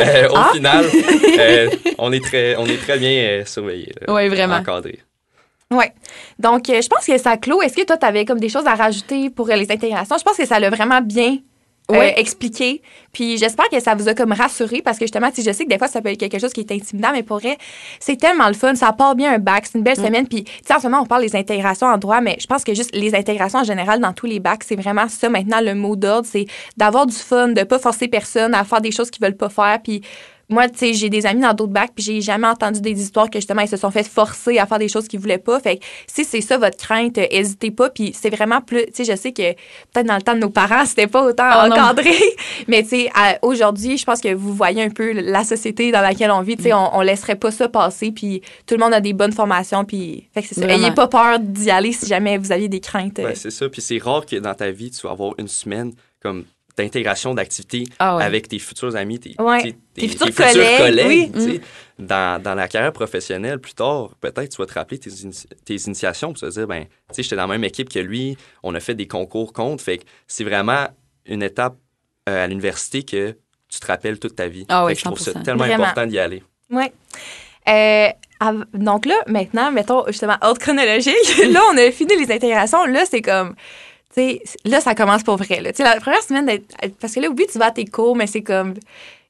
[0.00, 0.50] euh, au Ah!
[0.54, 0.84] final,
[1.38, 3.92] euh, on, est très, on est très bien surveillés.
[4.06, 4.56] là, Ouais, vraiment.
[4.56, 5.00] Encadrés.
[5.70, 5.84] Oui.
[6.38, 7.62] Donc, je pense que ça clôt.
[7.62, 10.16] Est-ce que toi, tu avais comme des choses à rajouter pour les intégrations?
[10.18, 11.38] Je pense que ça l'a vraiment bien
[11.90, 12.14] euh, Ouais.
[12.18, 12.80] expliqué.
[13.12, 15.68] Puis j'espère que ça vous a comme rassuré parce que justement, sais, je sais que
[15.68, 17.58] des fois, ça peut être quelque chose qui est intimidant, mais pour vrai,
[18.00, 18.74] c'est tellement le fun.
[18.74, 19.66] Ça part bien un bac.
[19.66, 20.26] C'est une belle semaine.
[20.28, 22.64] Puis, tu sais, en ce moment, on parle des intégrations en droit, mais je pense
[22.64, 25.74] que juste les intégrations en général dans tous les bacs, c'est vraiment ça maintenant le
[25.74, 26.26] mot d'ordre.
[26.30, 29.48] C'est d'avoir du fun, de pas forcer personne à faire des choses qu'ils veulent pas
[29.48, 29.78] faire.
[29.82, 30.02] Puis,
[30.52, 33.28] moi, tu sais, j'ai des amis dans d'autres bacs, puis j'ai jamais entendu des histoires
[33.30, 35.58] que justement, ils se sont fait forcer à faire des choses qu'ils voulaient pas.
[35.60, 37.90] Fait que si c'est ça votre crainte, euh, hésitez pas.
[37.90, 40.50] Puis c'est vraiment plus, tu sais, je sais que peut-être dans le temps de nos
[40.50, 42.12] parents, c'était pas autant Oh encadré.
[42.68, 43.10] Mais tu sais,
[43.42, 46.56] aujourd'hui, je pense que vous voyez un peu la société dans laquelle on vit.
[46.56, 48.12] Tu sais, on, on laisserait pas ça passer.
[48.12, 49.84] Puis tout le monde a des bonnes formations.
[49.84, 50.60] Puis fait que c'est ça.
[50.62, 50.84] Vraiment.
[50.84, 53.18] Ayez pas peur d'y aller si jamais vous aviez des craintes.
[53.18, 53.24] euh.
[53.24, 53.68] Ouais, c'est ça.
[53.68, 56.44] Puis c'est rare que dans ta vie, tu vas avoir une semaine comme
[56.76, 58.24] d'intégration d'activités Ah ouais.
[58.24, 59.62] avec tes futurs amis, tes, Ouais.
[59.62, 61.40] tu sais, Tes futurs collègues, oui.
[61.40, 61.60] sais.
[61.98, 65.10] Dans, dans la carrière professionnelle, plus tard, peut-être tu vas te rappeler tes,
[65.64, 68.36] tes initiations pour te dire, ben, tu sais, j'étais dans la même équipe que lui,
[68.62, 69.84] on a fait des concours contre.
[69.84, 70.86] Fait que c'est vraiment
[71.26, 71.76] une étape
[72.28, 73.36] euh, à l'université que
[73.68, 74.64] tu te rappelles toute ta vie.
[74.68, 75.42] Ah ouais, Fait que je trouve ça 100%.
[75.44, 75.84] tellement Vraiment.
[75.84, 76.42] important d'y aller.
[76.70, 76.84] Oui.
[77.68, 78.08] Euh,
[78.74, 81.14] donc là, maintenant, mettons justement ordre chronologique.
[81.52, 82.84] là, on a fini les intégrations.
[82.86, 83.54] Là, c'est comme.
[84.14, 85.60] Tu sais, là, ça commence pour vrai.
[85.60, 85.72] Là.
[85.72, 86.60] Tu sais, la première semaine,
[87.00, 88.74] parce que là, oui, tu vas à tes cours, mais c'est comme.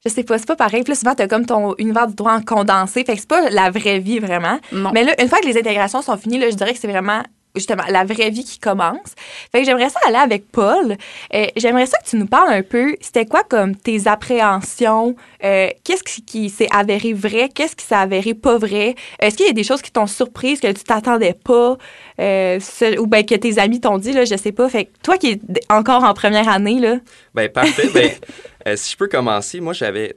[0.04, 0.82] Je sais pas, c'est pas pareil.
[0.82, 3.04] Puis là, souvent, t'as comme ton univers du droit en condensé.
[3.04, 4.58] Fait que c'est pas la vraie vie, vraiment.
[4.72, 4.90] Non.
[4.92, 7.22] Mais là, une fois que les intégrations sont finies, là, je dirais que c'est vraiment
[7.54, 9.14] justement la vraie vie qui commence.
[9.50, 10.96] Fait que j'aimerais ça aller avec Paul.
[11.34, 15.16] Euh, j'aimerais ça que tu nous parles un peu, c'était quoi comme tes appréhensions?
[15.44, 17.48] Euh, qu'est-ce qui, s'est avéré vrai?
[17.54, 18.94] Qu'est-ce qui s'est avéré pas vrai?
[19.18, 21.76] Est-ce qu'il y a des choses qui t'ont surprise, que tu t'attendais pas?
[22.20, 22.58] Euh,
[22.98, 24.68] ou ben que tes amis t'ont dit, là, je sais pas.
[24.68, 26.96] Fait que toi qui es encore en première année, là.
[27.34, 27.88] Ben parfait.
[27.94, 30.16] ben, si je peux commencer, moi j'avais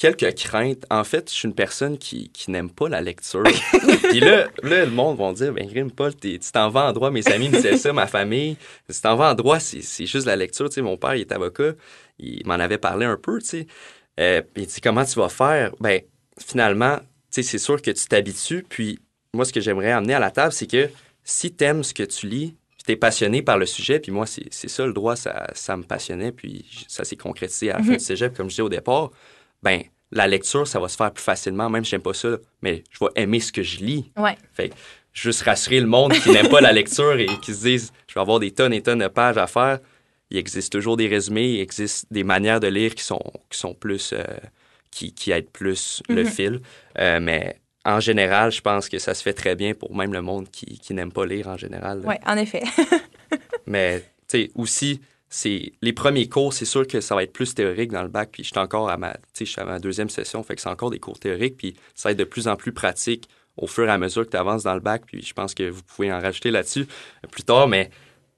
[0.00, 0.86] quelques craintes.
[0.90, 3.44] En fait, je suis une personne qui, qui n'aime pas la lecture.
[4.10, 7.10] Puis là, là, le monde va dire, ben Grim, Paul, tu t'en vas en droit.
[7.10, 8.56] Mes amis me disaient ça, ma famille.
[8.88, 10.68] Si tu t'en vas en droit, c'est juste la lecture.
[10.70, 11.74] Tu sais, mon père, il est avocat.
[12.18, 13.66] Il m'en avait parlé un peu, tu sais.
[14.18, 15.72] Euh, il dit, comment tu vas faire?
[15.80, 16.00] Ben,
[16.38, 18.64] finalement, tu sais, c'est sûr que tu t'habitues.
[18.68, 18.98] Puis
[19.34, 20.88] moi, ce que j'aimerais amener à la table, c'est que
[21.24, 24.50] si t'aimes ce que tu lis, puis t'es passionné par le sujet, puis moi, c'est
[24.50, 28.00] ça, le droit, ça, ça me passionnait, puis ça s'est concrétisé à la fin du
[28.00, 29.10] cégep, comme je disais au départ,
[29.62, 32.82] ben la lecture, ça va se faire plus facilement, même si j'aime pas ça, mais
[32.90, 34.10] je vais aimer ce que je lis.
[34.16, 34.36] Ouais.
[34.52, 34.72] Fait
[35.12, 38.20] juste rassurer le monde qui n'aime pas la lecture et qui se disent, je vais
[38.20, 39.78] avoir des tonnes et tonnes de pages à faire,
[40.30, 43.74] il existe toujours des résumés, il existe des manières de lire qui sont, qui sont
[43.74, 44.12] plus.
[44.12, 44.24] Euh,
[44.92, 46.28] qui, qui aident plus le Mhm.
[46.28, 46.60] fil.
[46.98, 50.20] Euh, mais en général, je pense que ça se fait très bien pour même le
[50.20, 52.02] monde qui, qui n'aime pas lire en général.
[52.04, 52.64] Oui, en effet.
[53.66, 54.06] Mais, tu
[54.46, 55.00] sais, aussi,
[55.32, 58.30] c'est les premiers cours, c'est sûr que ça va être plus théorique dans le bac.
[58.32, 60.98] Puis, je suis encore à ma, à ma deuxième session, fait que c'est encore des
[60.98, 61.56] cours théoriques.
[61.56, 64.30] Puis, ça va être de plus en plus pratique au fur et à mesure que
[64.30, 65.04] tu avances dans le bac.
[65.06, 66.86] Puis, je pense que vous pouvez en rajouter là-dessus
[67.30, 67.68] plus tard.
[67.68, 67.90] Mais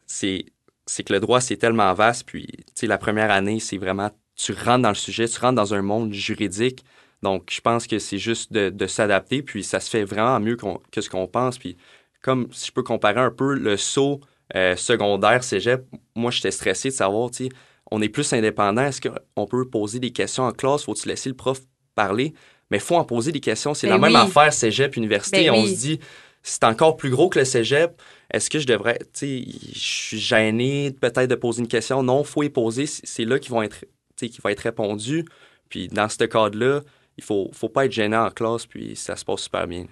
[0.06, 0.44] c'est,
[0.86, 2.24] que le droit, c'est tellement vaste.
[2.26, 5.72] Puis, tu la première année, c'est vraiment, tu rentres dans le sujet, tu rentres dans
[5.72, 6.84] un monde juridique.
[7.22, 9.42] Donc, je pense que c'est juste de, s'adapter.
[9.42, 10.58] Puis, ça se fait vraiment mieux
[10.90, 11.58] que ce qu'on pense.
[11.58, 11.78] Puis,
[12.20, 14.20] comme si je peux comparer un peu le saut
[14.54, 15.84] euh, secondaire, cégep,
[16.14, 17.50] moi, j'étais stressé de savoir, tu sais,
[17.90, 18.82] on est plus indépendant.
[18.82, 20.84] Est-ce qu'on peut poser des questions en classe?
[20.84, 21.60] Faut-tu laisser le prof
[21.94, 22.32] parler?
[22.70, 23.74] Mais il faut en poser des questions.
[23.74, 25.44] C'est Ben la même affaire cégep, université.
[25.44, 25.74] Ben on oui.
[25.74, 26.00] se dit,
[26.42, 28.00] c'est encore plus gros que le cégep.
[28.32, 32.02] Est-ce que je devrais, tu sais, je suis gêné peut-être de poser une question?
[32.02, 32.86] Non, faut y poser.
[32.86, 35.26] C'est là qu'ils vont être, tu sais, qui va être répondu.
[35.68, 36.80] Puis dans ce cadre-là,
[37.18, 39.86] il faut, faut pas être gênant en classe, puis ça se passe super bien.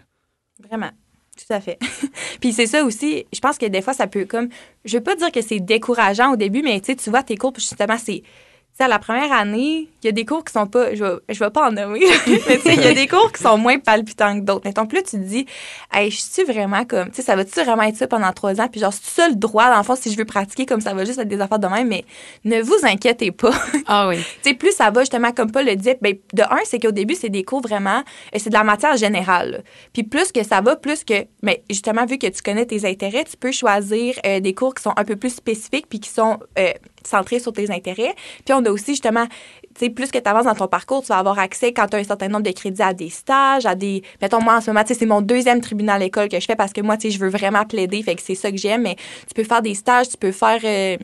[0.59, 0.91] Vraiment.
[1.47, 1.79] Tout à fait.
[2.41, 4.49] Puis c'est ça aussi, je pense que des fois, ça peut comme.
[4.85, 7.97] Je veux pas dire que c'est décourageant au début, mais tu vois, tes cours, justement,
[7.99, 8.23] c'est.
[8.73, 10.95] Tu sais, à la première année, il y a des cours qui sont pas.
[10.95, 13.31] Je vais, je vais pas en nommer, mais tu sais, il y a des cours
[13.33, 14.63] qui sont moins palpitants que d'autres.
[14.65, 15.45] Mettons, plus là, tu te dis,
[15.93, 17.11] hey, je suis vraiment comme.
[17.11, 18.69] Tu sais, ça va-tu vraiment être ça pendant trois ans?
[18.69, 20.95] Puis genre, c'est ça le droit, dans le fond, si je veux pratiquer comme ça
[20.95, 22.05] va juste être des affaires de même, mais
[22.45, 23.53] ne vous inquiétez pas.
[23.93, 24.19] Ah oui.
[24.43, 26.93] Tu sais, plus ça va, justement, comme Paul le disait, ben, de un, c'est qu'au
[26.93, 27.99] début, c'est des cours vraiment,
[28.35, 29.51] euh, c'est de la matière générale.
[29.51, 29.59] là.
[29.93, 33.25] Puis plus que ça va, plus que, mais justement, vu que tu connais tes intérêts,
[33.25, 36.39] tu peux choisir euh, des cours qui sont un peu plus spécifiques puis qui sont
[36.59, 36.73] euh,
[37.05, 38.15] centrés sur tes intérêts.
[38.45, 41.09] Puis on a aussi, justement, tu sais, plus que tu avances dans ton parcours, tu
[41.09, 43.75] vas avoir accès, quand tu as un certain nombre de crédits, à des stages, à
[43.75, 44.03] des...
[44.21, 46.57] Mettons, moi, en ce moment, tu sais, c'est mon deuxième tribunal école que je fais
[46.57, 48.83] parce que moi, tu sais, je veux vraiment plaider, fait que c'est ça que j'aime,
[48.83, 50.61] mais tu peux faire des stages, tu peux faire...
[50.65, 50.97] euh,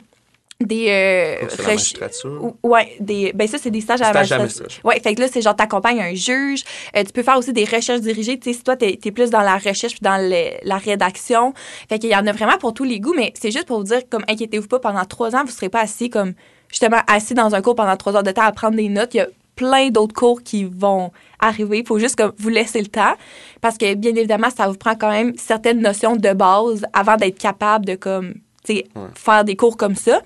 [0.60, 2.54] des euh, la magistrature.
[2.62, 4.62] Ouais, des, ben ça, c'est des stages à la Stage à magistrature.
[4.64, 4.84] magistrature.
[4.84, 6.62] Ouais, fait que là, c'est genre, t'accompagnes un juge.
[6.96, 8.38] Euh, tu peux faire aussi des recherches dirigées.
[8.38, 11.52] Tu sais, si toi, t'es es plus dans la recherche puis dans le- la rédaction.
[11.88, 13.84] Fait qu'il y en a vraiment pour tous les goûts, mais c'est juste pour vous
[13.84, 16.32] dire, comme, inquiétez-vous pas, pendant trois ans, vous serez pas assis comme,
[16.70, 19.12] justement, assis dans un cours pendant trois heures de temps à prendre des notes.
[19.14, 21.78] Il y a plein d'autres cours qui vont arriver.
[21.78, 23.14] Il faut juste comme, vous laisser le temps.
[23.60, 27.38] Parce que, bien évidemment, ça vous prend quand même certaines notions de base avant d'être
[27.38, 28.34] capable de, comme,
[28.74, 29.08] Ouais.
[29.14, 30.20] faire des cours comme ça.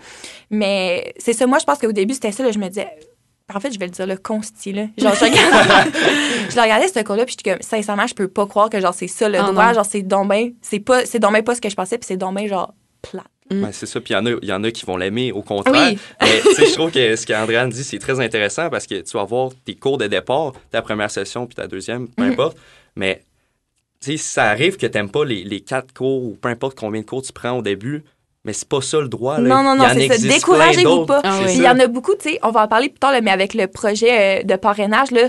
[0.50, 2.42] Mais c'est ça, moi, je pense qu'au début, c'était ça.
[2.42, 2.88] là, je me disais,
[3.54, 4.86] en fait, je vais le dire, le consti, là.
[4.98, 5.90] Genre, je regardais,
[6.50, 6.56] je
[6.88, 9.38] ce cours-là, puis j'étais comme, sincèrement, je peux pas croire que, genre, c'est ça, le
[9.38, 9.66] Ah, droit.
[9.68, 9.74] non.
[9.74, 12.72] Genre, c'est ben, c'est pas, c'est pas ce que je pensais, puis c'est ben, genre,
[13.02, 13.24] plat.
[13.50, 13.62] Mm.
[13.62, 14.00] Ben, c'est ça.
[14.00, 15.90] Puis il y, en a- il y en a qui vont l'aimer au contraire.
[15.92, 15.98] Oui.
[16.20, 19.16] Mais tu sais, je trouve que ce qu'Andréane dit, c'est très intéressant parce que tu
[19.16, 22.30] vas voir tes cours de départ, ta première session puis ta deuxième, peu Mhm.
[22.32, 22.56] importe.
[22.94, 23.24] Mais
[24.00, 26.48] tu sais, si ça arrive que tu n'aimes pas les, les quatre cours ou peu
[26.48, 28.04] importe combien de cours tu prends au début,
[28.44, 29.38] mais c'est pas ça le droit.
[29.38, 29.48] là.
[29.48, 30.28] Non, non, non, c'est ça.
[30.28, 31.20] Découragez-vous pas.
[31.24, 31.52] Ah oui.
[31.56, 33.30] Il y en a beaucoup, tu sais, on va en parler plus tard, là, mais
[33.30, 35.28] avec le projet euh, de parrainage, là,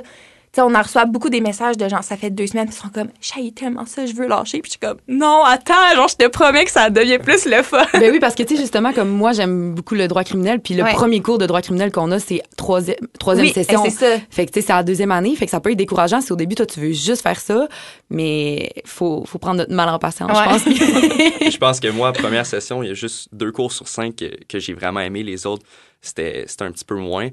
[0.56, 2.82] sais, on en reçoit beaucoup des messages de gens, ça fait deux semaines, puis ils
[2.82, 4.60] sont comme, j'ai tellement ça, je veux lâcher.
[4.62, 7.64] Puis je suis comme, non, attends, genre, je te promets que ça devient plus le
[7.64, 7.86] fun.
[7.94, 10.60] Ben oui, parce que, tu sais, justement, comme moi, j'aime beaucoup le droit criminel.
[10.60, 10.94] Puis le Ouais.
[10.94, 13.82] premier cours de droit criminel qu'on a, c'est troisième, troisième oui, session.
[13.86, 14.18] c'est ça.
[14.30, 15.36] Fait que, tu sais, c'est la deuxième année.
[15.36, 17.68] Fait que ça peut être décourageant si au début, toi, tu veux juste faire ça.
[18.10, 20.60] Mais faut, faut prendre notre mal en patience, Ouais.
[20.60, 21.52] je pense.
[21.54, 24.26] je pense que moi, première session, il y a juste deux cours sur cinq que,
[24.50, 25.24] que j'ai vraiment aimé.
[25.24, 25.66] Les autres,
[26.02, 27.30] c'était c'était un petit peu moins.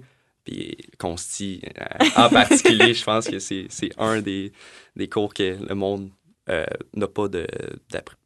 [0.49, 4.53] Puis Consti, euh, en particulier, je pense que c'est c'est un des,
[4.97, 6.09] des cours que le monde
[6.49, 7.47] euh, n'a pas de
[7.91, 8.17] d'après.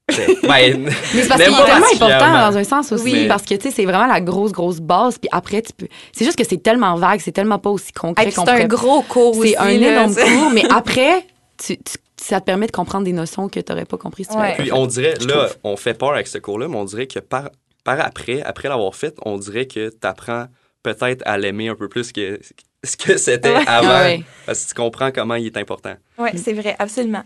[0.43, 0.91] Ben, Mais
[1.23, 3.29] c'est parce qu'il est tellement important dans un sens aussi, Oui.
[3.29, 5.19] parce que tu sais, c'est vraiment la grosse, grosse base.
[5.19, 5.89] Puis après, tu peux.
[6.13, 8.67] C'est juste que c'est tellement vague, c'est tellement pas aussi Et concret qu'on c'est un
[8.67, 9.51] gros cours aussi.
[9.51, 13.13] C'est un énorme c'est- cours, mais après, tu, tu- ça te permet de comprendre des
[13.13, 14.55] notions que tu n'aurais pas compris si tu Ouais.
[14.57, 17.49] Puis on dirait, là, on fait peur avec ce cours-là, mais on dirait que par,
[17.83, 20.47] par après, après l'avoir fait, on dirait que tu apprends
[20.83, 22.41] peut-être à l'aimer un peu plus que
[22.85, 23.65] ce que c'était Ouais.
[23.67, 23.89] avant.
[24.01, 24.23] Ouais.
[24.47, 25.95] Parce que tu comprends comment il est important.
[26.19, 27.23] Oui, c'est vrai, absolument.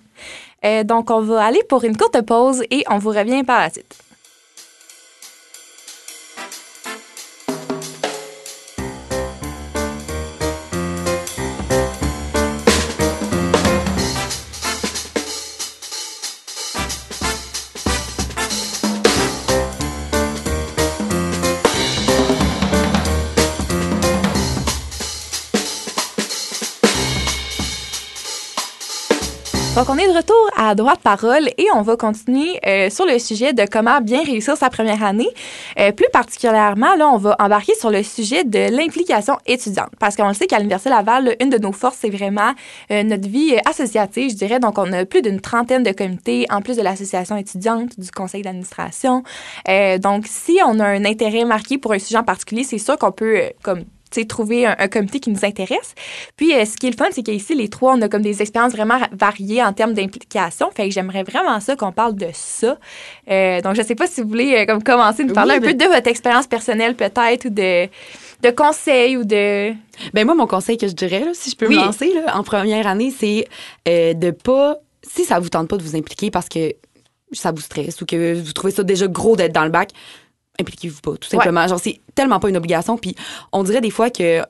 [0.65, 3.71] Euh, donc, on va aller pour une courte pause et on vous revient par la
[3.71, 3.97] suite.
[29.87, 33.07] Donc, on est de retour à droit de parole et on va continuer euh, sur
[33.07, 35.29] le sujet de comment bien réussir sa première année.
[35.79, 39.91] Euh, plus particulièrement, là, on va embarquer sur le sujet de l'implication étudiante.
[40.01, 42.53] Parce qu'on le sait qu'à l'Université Laval, une de nos forces, c'est vraiment
[42.91, 44.59] euh, notre vie associative, je dirais.
[44.59, 48.43] Donc, on a plus d'une trentaine de comités, en plus de l'association étudiante, du conseil
[48.43, 49.23] d'administration.
[50.01, 53.13] donc, si on a un intérêt marqué pour un sujet en particulier, c'est sûr qu'on
[53.13, 53.85] peut, comme
[54.29, 55.95] trouver un, comité qui nous intéresse.
[56.37, 58.41] Puis, euh, ce qui est le fun, c'est qu'ici, les trois, on a comme des
[58.43, 60.71] expériences vraiment variées en termes d'implication.
[60.75, 62.79] Fait que j'aimerais vraiment ça qu'on parle de ça.
[63.31, 65.75] Euh, donc, je sais pas si vous voulez euh, comme commencer de parler un peu
[65.75, 67.87] de votre expérience personnelle peut-être ou de,
[68.43, 69.73] de conseils ou de...
[70.15, 72.87] Ben moi, mon conseil que je dirais, si je peux me lancer là, en première
[72.87, 73.47] année, c'est
[73.87, 74.77] de pas...
[75.03, 76.73] Si ça vous tente pas de vous impliquer parce que
[77.33, 79.91] ça vous stresse ou que vous trouvez ça déjà gros d'être dans le bac,
[80.61, 81.67] impliquez-vous pas, tout simplement.
[81.67, 82.97] Genre, c'est tellement pas une obligation.
[82.97, 83.15] Puis
[83.53, 84.43] on dirait des fois que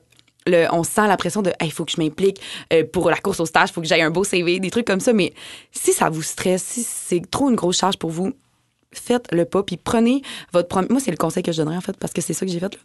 [0.47, 2.41] le, on sent la pression de il faut que je m'implique
[2.73, 4.87] euh, pour la course au stage, il faut que j'aille un beau CV, des trucs
[4.87, 5.13] comme ça.
[5.13, 5.33] Mais
[5.71, 8.33] si ça vous stresse, si c'est trop une grosse charge pour vous,
[8.93, 10.21] faites le pas, puis prenez
[10.53, 10.87] votre premier.
[10.89, 12.59] Moi, c'est le conseil que je donnerais, en fait, parce que c'est ça que j'ai
[12.59, 12.73] fait.
[12.73, 12.79] Là.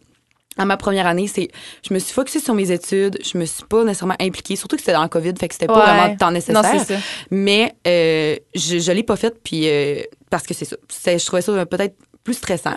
[0.55, 1.49] À ma première année, c'est
[1.87, 4.83] je me suis focusée sur mes études, je me suis pas nécessairement impliquée, surtout que
[4.83, 6.99] c'était dans le Covid, fait que c'était pas vraiment le temps nécessaire.
[7.31, 10.75] Mais euh, je, je l'ai pas fait, puis euh, parce que c'est ça.
[11.17, 12.75] Je trouvais ça peut-être plus stressant.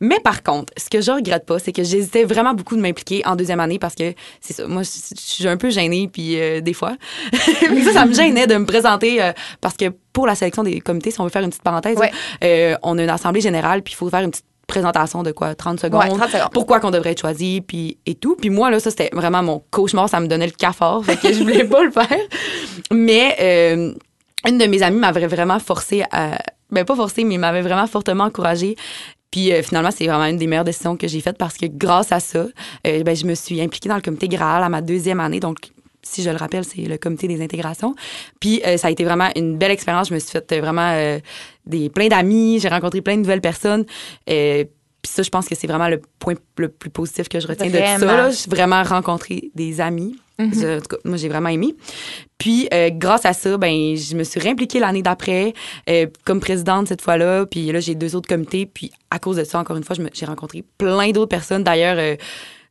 [0.00, 3.22] Mais par contre, ce que je regrette pas, c'est que j'hésitais vraiment beaucoup de m'impliquer
[3.26, 4.66] en deuxième année parce que c'est ça.
[4.66, 6.96] Moi, je suis un peu gênée, puis euh, des fois,
[7.32, 11.10] ça, ça me gênait de me présenter euh, parce que pour la sélection des comités,
[11.10, 11.98] si on veut faire une petite parenthèse,
[12.44, 15.54] euh, on a une assemblée générale, puis il faut faire une petite présentation de quoi
[15.54, 16.48] 30 secondes, 30 secondes.
[16.52, 19.62] pourquoi qu'on devrait être choisi puis et tout puis moi là ça c'était vraiment mon
[19.70, 22.18] cauchemar ça me donnait le cafard fait que je voulais pas le faire
[22.90, 23.36] mais
[24.46, 26.38] une de mes amies m'avait vraiment forcé à
[26.70, 28.76] ben pas forcé, mais il m'avait vraiment fortement encouragée.
[29.30, 32.12] Puis euh, finalement, c'est vraiment une des meilleures décisions que j'ai faites parce que grâce
[32.12, 32.46] à ça,
[32.86, 35.40] euh, ben, je me suis impliquée dans le comité Graal à ma deuxième année.
[35.40, 35.56] Donc,
[36.02, 37.96] si je le rappelle, c'est le comité des intégrations.
[38.38, 40.08] Puis euh, ça a été vraiment une belle expérience.
[40.08, 41.18] Je me suis fait vraiment
[41.66, 42.60] des plein d'amis.
[42.60, 43.84] J'ai rencontré plein de nouvelles personnes.
[44.24, 47.66] Puis ça, je pense que c'est vraiment le point le plus positif que je retiens
[47.66, 48.30] de tout ça.
[48.30, 50.16] J'ai vraiment rencontré des amis.
[50.36, 51.74] Cas, moi, j'ai vraiment aimé.
[52.38, 55.54] Puis, euh, grâce à ça, ben, je me suis réimpliquée l'année d'après
[55.88, 57.46] euh, comme présidente cette fois-là.
[57.46, 58.66] Puis là, j'ai deux autres comités.
[58.66, 61.62] Puis, à cause de ça, encore une fois, j'ai rencontré plein d'autres personnes.
[61.62, 62.16] D'ailleurs, euh,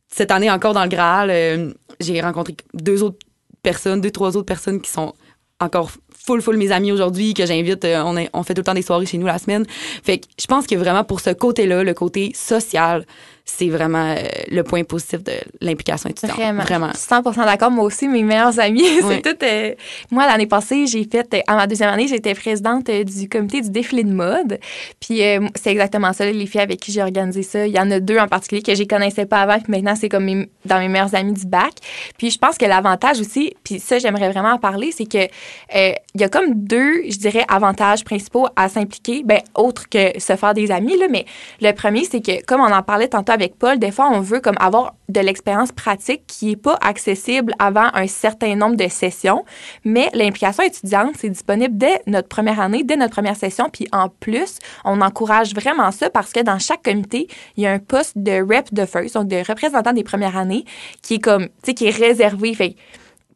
[0.08, 3.18] cette année encore dans le Graal, j'ai rencontré deux autres
[3.62, 5.14] personnes, deux, trois autres personnes qui sont
[5.58, 7.84] encore full, full mes amis aujourd'hui que j'invite.
[7.84, 9.64] On, on fait tout le temps des soirées chez nous la semaine.
[9.68, 13.04] Fait que je pense que vraiment pour ce côté-là, le côté social,
[13.46, 16.38] c'est vraiment euh, le point positif de l'implication étudiante.
[16.38, 16.62] Vraiment.
[16.62, 16.90] vraiment.
[16.94, 17.70] 100 d'accord.
[17.70, 19.44] Moi aussi, mes meilleurs amis, c'est tout.
[19.44, 19.74] Euh,
[20.10, 24.02] moi, l'année passée, j'ai fait, à ma deuxième année, j'étais présidente du comité du défilé
[24.02, 24.58] de mode.
[24.98, 25.20] Puis
[25.54, 27.66] c'est exactement ça, les filles avec qui j'ai organisé ça.
[27.66, 29.94] Il y en a deux en particulier que je ne connaissais pas avant, puis maintenant,
[29.94, 31.74] c'est comme dans mes meilleurs amis du bac.
[32.16, 35.28] Puis je pense que l'avantage aussi, puis ça, j'aimerais vraiment en parler, c'est que
[35.74, 40.34] il y a comme deux, je dirais, avantages principaux à s'impliquer, ben autre que se
[40.34, 41.26] faire des amis là, mais
[41.60, 44.40] le premier c'est que comme on en parlait tantôt avec Paul, des fois on veut
[44.40, 49.44] comme avoir de l'expérience pratique qui est pas accessible avant un certain nombre de sessions,
[49.84, 54.08] mais l'implication étudiante c'est disponible dès notre première année, dès notre première session, puis en
[54.08, 58.16] plus on encourage vraiment ça parce que dans chaque comité il y a un poste
[58.16, 60.64] de rep de first, donc de représentant des premières années
[61.02, 62.54] qui est comme, tu sais, qui est réservé,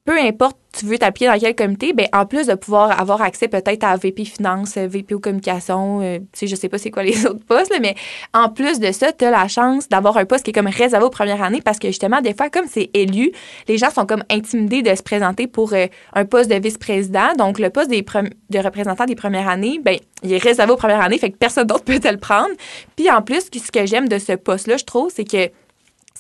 [0.09, 3.49] peu importe tu veux t'appuyer dans quel comité, ben en plus de pouvoir avoir accès
[3.49, 7.03] peut-être à VP Finance, VP aux communications, euh, tu sais, je sais pas c'est quoi
[7.03, 7.94] les autres postes, mais
[8.33, 11.05] en plus de ça, tu as la chance d'avoir un poste qui est comme réservé
[11.05, 13.33] aux premières années parce que justement, des fois, comme c'est élu,
[13.66, 17.35] les gens sont comme intimidés de se présenter pour euh, un poste de vice-président.
[17.37, 21.03] Donc, le poste des de représentant des premières années, ben il est réservé aux premières
[21.03, 22.55] années, fait que personne d'autre peut te le prendre.
[22.97, 25.51] Puis en plus, ce que j'aime de ce poste-là, je trouve, c'est que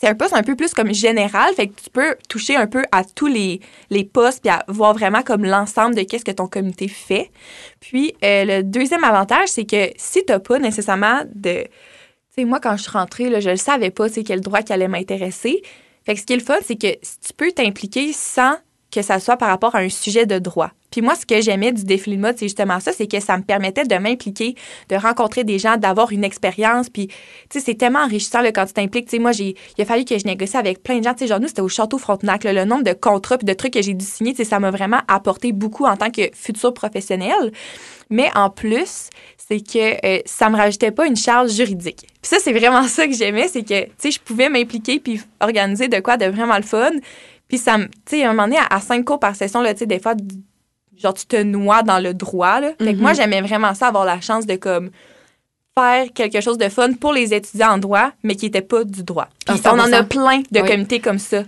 [0.00, 2.84] c'est un poste un peu plus comme général, fait que tu peux toucher un peu
[2.92, 6.46] à tous les, les postes puis à voir vraiment comme l'ensemble de qu'est-ce que ton
[6.46, 7.32] comité fait.
[7.80, 11.64] Puis euh, le deuxième avantage, c'est que si tu n'as pas nécessairement de...
[11.64, 11.68] Tu
[12.30, 14.86] sais, moi, quand je suis rentrée, là, je ne savais pas quel droit qui allait
[14.86, 15.62] m'intéresser.
[16.06, 18.54] Fait que ce qui est le fun, c'est que tu peux t'impliquer sans
[18.92, 20.70] que ça soit par rapport à un sujet de droit.
[20.90, 23.36] Puis moi, ce que j'aimais du défilé de mode, c'est justement ça, c'est que ça
[23.36, 24.54] me permettait de m'impliquer,
[24.88, 26.88] de rencontrer des gens, d'avoir une expérience.
[26.88, 27.14] Puis, tu
[27.50, 29.06] sais, c'est tellement enrichissant le quand tu t'impliques.
[29.06, 31.12] Tu sais, moi, j'ai, il a fallu que je négocie avec plein de gens.
[31.12, 32.44] Tu sais, genre, nous, c'était au Château Frontenac.
[32.44, 34.70] le nombre de contrats puis de trucs que j'ai dû signer, tu sais, ça m'a
[34.70, 37.52] vraiment apporté beaucoup en tant que futur professionnel.
[38.10, 42.06] Mais en plus, c'est que euh, ça me rajoutait pas une charge juridique.
[42.22, 45.20] Puis ça, c'est vraiment ça que j'aimais, c'est que, tu sais, je pouvais m'impliquer puis
[45.40, 46.90] organiser de quoi de vraiment le fun.
[47.48, 49.86] Puis ça tu sais, un moment donné, à, cinq cours par session, là, tu sais,
[49.86, 50.14] des fois,
[51.00, 52.72] genre, tu te noies dans le droit, là.
[52.78, 53.16] Fait que moi, mhm.
[53.16, 54.90] j'aimais vraiment ça, avoir la chance de, comme,
[55.78, 59.04] faire quelque chose de fun pour les étudiants en droit, mais qui n'était pas du
[59.04, 59.28] droit.
[59.46, 61.42] Puis on en a plein de comités comme ça.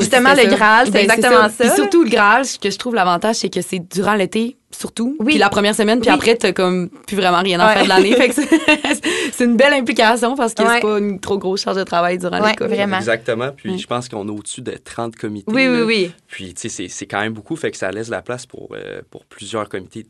[0.00, 0.44] Justement, le ça.
[0.46, 1.64] Graal, c'est Ben, exactement ça.
[1.64, 5.16] Puis surtout, le Graal, ce que je trouve l'avantage, c'est que c'est durant l'été, surtout.
[5.20, 5.26] Oui.
[5.32, 6.14] Puis la première semaine, puis Oui.
[6.14, 7.72] après, t'as comme plus vraiment rien à Ouais.
[7.74, 8.12] faire de l'année.
[8.16, 8.48] Fait que c'est
[9.32, 10.68] c'est une belle implication parce que Ouais.
[10.74, 12.68] c'est pas une trop grosse charge de travail durant Ouais, l'école.
[12.68, 12.96] vraiment.
[12.98, 13.50] Exactement.
[13.56, 15.50] Puis je pense qu'on est au-dessus de 30 comités.
[15.52, 15.84] Oui, oui, là.
[15.84, 16.12] oui.
[16.26, 18.68] Puis, tu sais, c'est- c'est quand même beaucoup, fait que ça laisse la place pour,
[18.74, 20.06] euh, pour plusieurs comités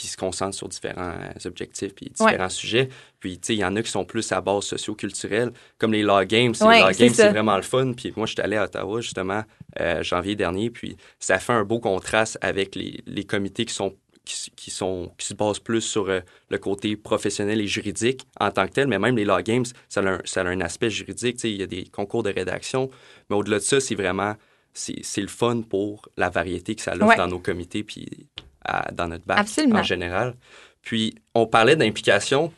[0.00, 2.88] qui se concentrent sur différents euh, objectifs puis différents sujets.
[3.18, 6.02] Puis, tu sais, il y en a qui sont plus à base socio-culturelle, comme les
[6.02, 6.54] Law Games.
[6.60, 7.92] Ouais, les Law Games, c'est vraiment le fun.
[7.94, 9.42] Puis moi, je suis allé à Ottawa, justement,
[9.80, 13.94] euh, janvier dernier, puis ça fait un beau contraste avec les, les comités qui sont
[14.24, 16.20] qui, qui sont qui se basent plus sur euh,
[16.50, 20.00] le côté professionnel et juridique en tant que tel, mais même les Law Games, ça
[20.00, 21.36] a un, ça a un aspect juridique.
[21.36, 22.90] Tu sais, il y a des concours de rédaction,
[23.30, 24.34] mais au-delà de ça, c'est vraiment
[24.74, 27.16] c'est c'est le fun pour la variété que ça offre Ouais.
[27.16, 28.26] dans nos comités puis
[28.66, 29.78] à- dans notre bac Absolument.
[29.80, 30.34] en général.
[30.82, 32.52] Puis on parlait d'implication,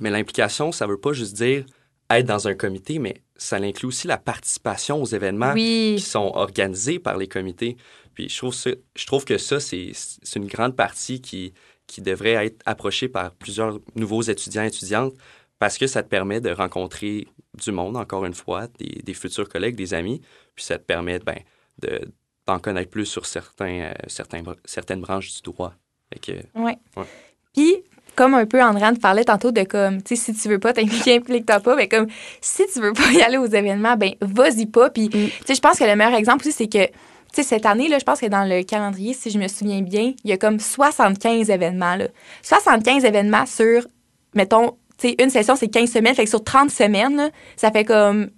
[0.00, 1.64] mais l'implication, ça veut pas juste dire
[2.10, 5.52] être dans un comité, mais ça inclut aussi la participation aux événements
[5.96, 7.76] qui sont organisés par les comités.
[8.14, 11.52] Puis je trouve, ça, je trouve que ça, c'est c'est une grande partie qui,
[11.86, 15.14] qui devrait être approchée par plusieurs nouveaux étudiants et étudiantes
[15.58, 19.48] parce que ça te permet de rencontrer du monde, encore une fois, des, des futurs
[19.48, 20.20] collègues, des amis,
[20.54, 21.38] puis ça te permet ben,
[21.78, 22.08] de-
[22.46, 25.74] d'en connaître plus sur certains, euh, certains, certaines branches du droit.
[26.22, 26.78] Que, Ouais.
[26.96, 27.04] Ouais.
[27.52, 27.82] Puis,
[28.14, 31.16] comme un peu Andréane parlait tantôt de comme, tu sais, si tu veux pas t'impliquer,
[31.16, 31.76] implique-toi pas.
[31.76, 32.06] Mais comme,
[32.40, 34.90] si tu veux pas y aller aux événements, ben, vas-y pas.
[34.90, 36.92] Puis, tu sais, je pense que le meilleur exemple aussi, c'est que, tu
[37.32, 40.14] sais, cette année, là, je pense que dans le calendrier, si je me souviens bien,
[40.24, 42.06] il y a comme 75 événements, là.
[42.42, 43.86] 75 événements sur,
[44.34, 46.14] mettons, tu sais, une session, c'est 15 semaines.
[46.14, 48.30] Fait que sur 30 semaines, là, ça fait comme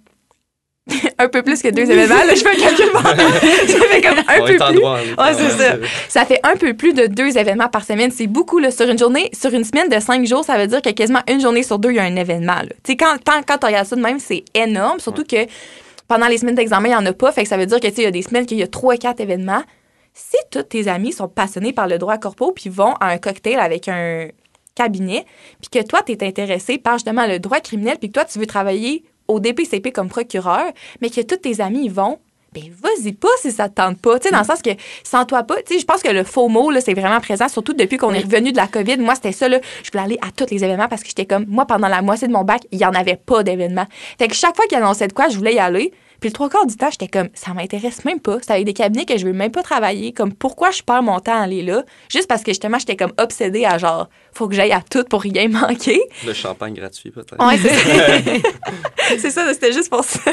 [1.17, 2.23] un peu plus que deux événements.
[2.23, 2.85] Là, je fais un calcul.
[2.93, 4.75] Ça fait comme un on peu plus.
[4.75, 4.97] droit.
[4.99, 5.75] Ouais, c'est ça.
[6.07, 8.11] Ça fait un peu plus de deux événements par semaine.
[8.11, 8.71] C'est beaucoup, là.
[8.71, 11.41] Sur une journée, sur une semaine de cinq jours, ça veut dire que quasiment une
[11.41, 12.69] journée sur deux, il y a un événement, là.
[12.83, 14.99] Tu sais, quand, quand, quand tu regardes ça de même, c'est énorme.
[14.99, 15.45] Surtout que
[16.07, 17.31] pendant les semaines d'examen, il n'y en a pas.
[17.31, 18.63] Fait que ça veut dire que, tu sais, il y a des semaines qu'il y
[18.63, 19.63] a trois, quatre événements.
[20.13, 23.59] Si tous tes amis sont passionnés par le droit corpo puis vont à un cocktail
[23.59, 24.27] avec un
[24.75, 25.25] cabinet,
[25.61, 28.39] puis que toi, tu es intéressé par justement le droit criminel, puis que toi, tu
[28.39, 30.65] veux travailler au DPCP comme procureur,
[31.01, 32.19] mais que tous tes amis y vont,
[32.53, 34.19] ben vas-y pas si ça te tente pas.
[34.19, 34.71] Tu sais, dans le sens que
[35.03, 37.47] sans toi pas, tu sais, je pense que le faux mot, là, c'est vraiment présent,
[37.47, 38.97] surtout depuis qu'on est revenu de la COVID.
[38.97, 39.59] Moi, c'était ça, là.
[39.83, 42.27] Je voulais aller à tous les événements parce que j'étais comme, moi, pendant la moitié
[42.27, 43.85] de mon bac, il y en avait pas d'événements.
[44.17, 45.93] Fait que chaque fois qu'il annonçait de quoi, je voulais y aller.
[46.19, 48.37] Puis le trois quarts du temps, j'étais comme, ça m'intéresse même pas.
[48.41, 50.11] C'est avec des cabinets que je veux même pas travailler.
[50.13, 51.83] Comme, pourquoi je perds mon temps à aller là?
[52.09, 55.21] Juste parce que justement, j'étais comme obsédée à genre, faut que j'aille à tout pour
[55.21, 56.01] rien manquer.
[56.25, 57.45] Le champagne gratuit, peut-être.
[57.45, 58.39] Ouais, c'est ça.
[59.19, 60.31] c'est ça, c'était juste pour ça.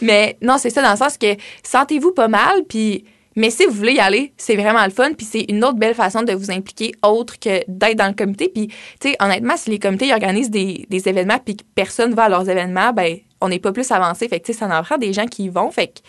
[0.00, 3.04] mais non, c'est ça dans le sens que sentez-vous pas mal, puis
[3.34, 5.94] mais si vous voulez y aller, c'est vraiment le fun, puis c'est une autre belle
[5.94, 8.50] façon de vous impliquer autre que d'être dans le comité.
[8.54, 8.68] Puis,
[9.00, 12.28] tu sais, honnêtement, si les comités organisent des, des événements puis que personne va à
[12.28, 14.28] leurs événements, ben on n'est pas plus avancé.
[14.28, 15.70] Fait que, ça en prend des gens qui y vont.
[15.70, 16.00] Fait que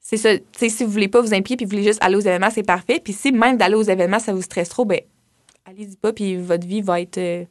[0.00, 0.36] c'est ça.
[0.36, 2.50] Tu sais, si vous voulez pas vous impliquer puis vous voulez juste aller aux événements,
[2.50, 3.00] c'est parfait.
[3.02, 5.00] Puis si même d'aller aux événements, ça vous stresse trop, ben
[5.64, 7.44] allez-y pas, puis votre vie va être euh,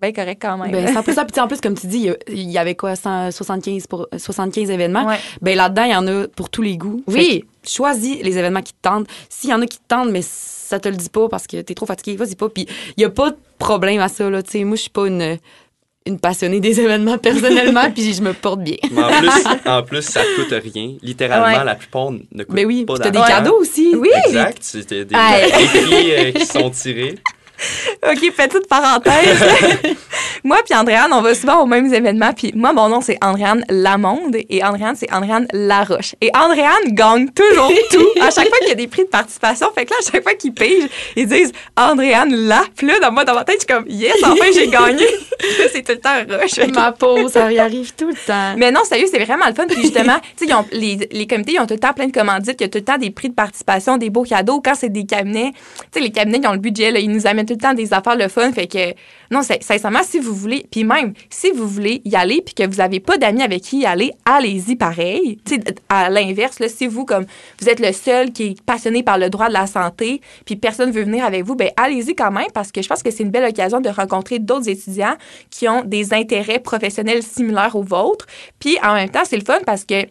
[0.00, 0.72] bien correcte quand même.
[0.72, 1.26] Ben, 100%.
[1.26, 5.06] Puis en plus, comme tu dis, il y avait quoi, 175, pour, 75 événements.
[5.06, 5.18] Ouais.
[5.42, 7.02] Ben là-dedans, il y en a pour tous les goûts.
[7.06, 7.44] Oui.
[7.62, 9.06] Que choisis les événements qui te tentent.
[9.28, 11.60] S'il y en a qui te tentent, mais ça te le dit pas parce que
[11.60, 12.48] t'es trop fatigué, vas-y pas.
[12.48, 12.66] Puis
[12.96, 14.42] il y a pas de problème à ça, là.
[14.42, 15.38] Tu sais, moi, je suis pas une,
[16.08, 18.76] une passionnée des événements personnellement, puis je me porte bien.
[18.90, 19.30] Mais en plus,
[19.70, 20.94] en plus, ça coûte rien.
[21.02, 21.64] Littéralement, Ouais.
[21.64, 23.34] la plupart ne coûtent Ben oui, pas puis t'as des d'argent.
[23.36, 23.94] cadeaux aussi.
[23.96, 24.08] Oui.
[24.26, 24.58] Exact.
[24.60, 25.50] C'était des, Hey.
[25.72, 27.14] des prix euh, qui sont tirés.
[28.08, 29.44] OK, petite parenthèse.
[30.44, 32.32] moi puis Andréane, on va souvent aux mêmes événements.
[32.32, 36.14] Puis moi, mon nom, c'est Andréane Lamonde et Andréane, c'est Andréane Laroche.
[36.20, 38.06] Et Andréane gagne toujours tout.
[38.20, 40.22] À chaque fois qu'il y a des prix de participation, fait que là, à chaque
[40.22, 42.62] fois qu'ils pigent, ils disent Andréane La.
[42.76, 45.06] Puis là, dans, moi, dans ma tête, je suis comme Yes, enfin, j'ai gagné.
[45.72, 46.68] C'est tout le temps Roche.
[46.72, 48.54] Ma peau, ça y arrive tout le temps.
[48.56, 49.66] mais non, sérieux, c'est vraiment le fun.
[49.66, 52.56] Puis justement, tu sais, les, les comités, ils ont tout le temps plein de commandites,
[52.60, 54.60] il y a tout le temps des prix de participation, des beaux cadeaux.
[54.64, 57.26] Quand c'est des cabinets, tu sais, les cabinets, ils ont le budget, là, ils nous
[57.26, 58.52] amènent tout le temps des affaires le fun.
[58.52, 58.94] Fait que,
[59.30, 62.76] non, sincèrement, si vous voulez, puis même, si vous voulez y aller, puis que vous
[62.76, 65.38] n'avez pas d'amis avec qui y aller, allez-y pareil.
[65.88, 67.26] À l'inverse, si vous, comme,
[67.60, 70.90] vous êtes le seul qui est passionné par le droit de la santé, puis personne
[70.90, 73.30] veut venir avec vous, ben allez-y quand même, parce que je pense que c'est une
[73.30, 75.16] belle occasion de rencontrer d'autres étudiants
[75.50, 78.26] qui ont des intérêts professionnels similaires aux vôtres.
[78.58, 80.06] Puis en même temps, c'est le fun parce que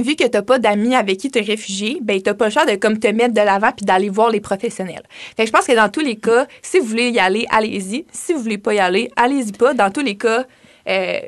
[0.00, 2.76] vu que t'as pas d'amis avec qui te réfugier, ben t'as pas le choix de
[2.76, 5.02] comme te mettre de l'avant puis d'aller voir les professionnels.
[5.36, 8.04] Fait que je pense que dans tous les cas, si vous voulez y aller, allez-y.
[8.12, 9.74] Si vous voulez pas y aller, allez-y pas.
[9.74, 10.44] Dans tous les cas,
[10.88, 11.20] euh,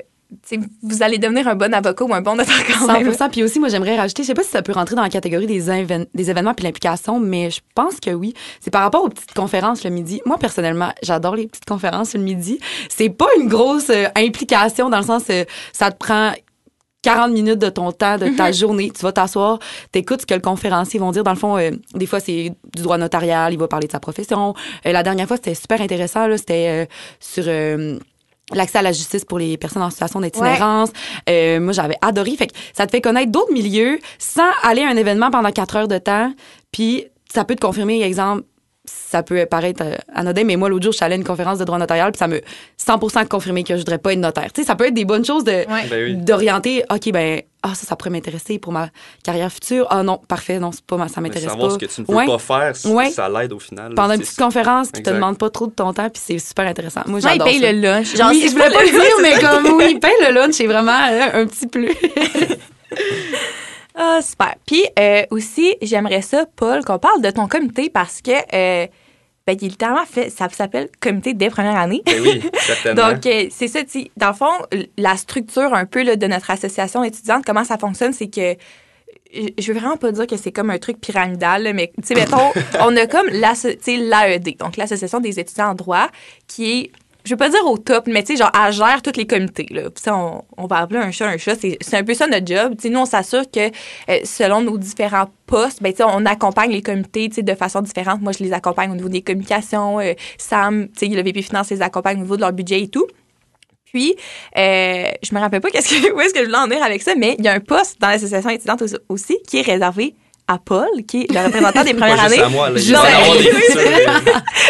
[0.82, 3.10] vous allez devenir un bon avocat ou un bon notaire quand même.
[3.10, 3.30] 100%.
[3.30, 5.46] Puis aussi, moi, j'aimerais rajouter, je sais pas si ça peut rentrer dans la catégorie
[5.46, 8.34] des événements puis l'implication, mais je pense que oui.
[8.60, 10.20] C'est par rapport aux petites conférences le midi.
[10.26, 12.58] Moi, personnellement, j'adore les petites conférences le midi.
[12.88, 16.32] C'est pas une grosse euh, implication dans le sens, euh, ça te prend
[17.02, 18.90] 40 minutes de ton temps, de ta journée.
[18.90, 19.58] Tu vas t'asseoir,
[19.90, 21.24] t'écoutes ce que le conférencier vont dire.
[21.24, 24.00] Dans le fond, euh, des fois, c'est du droit notarial, il va parler de sa
[24.00, 24.54] profession.
[24.86, 26.26] Euh, la dernière fois, c'était super intéressant.
[26.36, 26.86] C'était euh,
[27.18, 27.98] sur euh,
[28.52, 30.90] l'accès à la justice pour les personnes en situation d'itinérance.
[31.28, 32.36] Euh, moi, j'avais adoré.
[32.36, 35.76] Fait que ça te fait connaître d'autres milieux sans aller à un événement pendant quatre
[35.76, 36.32] heures de temps.
[36.70, 38.44] Puis ça peut te confirmer, exemple,
[38.84, 41.58] ça peut paraître euh, anodin, mais moi, l'autre jour, je suis allée à une conférence
[41.58, 42.40] de droit notarial, puis ça me
[42.76, 44.52] 100 confirmé que je voudrais pas être notaire.
[44.52, 45.86] Tu sais, ça peut être des bonnes choses de Ouais.
[45.88, 46.16] Ben oui.
[46.16, 46.82] d'orienter.
[46.90, 48.88] OK, ben, ah, ça, ça pourrait m'intéresser pour ma
[49.22, 49.86] carrière future.
[49.88, 51.74] Ah non, parfait, non, c'est pas ma, ça Mais m'intéresse savoir pas.
[51.74, 52.26] ce que tu ne peux Ouais.
[52.26, 53.10] pas faire, Ouais.
[53.10, 53.94] ça l'aide au final.
[53.94, 55.14] Pendant là, une petite conférence qui te Exact.
[55.14, 57.02] demande pas trop de ton temps, puis c'est super intéressant.
[57.06, 57.70] Moi, Moi, il j'adore paye ça.
[57.72, 58.16] le lunch.
[58.16, 60.66] Genre, oui, si je voulais pas le dire, mais comme oui, paye le lunch, c'est
[60.66, 61.94] vraiment euh, un petit plus.
[64.04, 64.56] Ah, super.
[64.66, 68.88] Puis euh, aussi, j'aimerais ça, Paul, qu'on parle de ton comité parce que, euh,
[69.46, 72.02] ben, il est littéralement fait, ça s'appelle comité des premières années.
[72.04, 73.12] Ben oui, certainement.
[73.12, 74.50] Donc, euh, c'est ça, tu sais, dans le fond,
[74.98, 78.56] la structure un peu là, de notre association étudiante, comment ça fonctionne, c'est que
[79.32, 82.14] je veux vraiment pas dire que c'est comme un truc pyramidal, là, mais tu sais,
[82.14, 82.50] mettons,
[82.80, 86.08] on a comme l'AED, donc l'Association des étudiants en droit,
[86.48, 86.90] qui est,
[87.24, 89.66] je veux pas dire au top, mais tu sais, genre, elle gère tous les comités,
[89.70, 89.82] là.
[90.08, 92.74] On, on va appeler un chat un chat, c'est un peu ça notre job.
[92.76, 96.82] Tu sais, nous, on s'assure que euh, selon nos différents postes, ben, on accompagne les
[96.82, 98.20] comités, de façon différente.
[98.20, 100.00] Moi, je les accompagne au niveau des communications.
[100.00, 103.06] euh, Sam, le VP Finance les accompagne au niveau de leur budget et tout.
[103.84, 104.14] Puis,
[104.56, 107.36] euh, je me rappelle pas où est-ce que je voulais en venir avec ça, mais
[107.38, 110.14] il y a un poste dans l'association étudiante aussi qui est réservé
[110.48, 112.36] à Paul, qui est le représentant des premières années.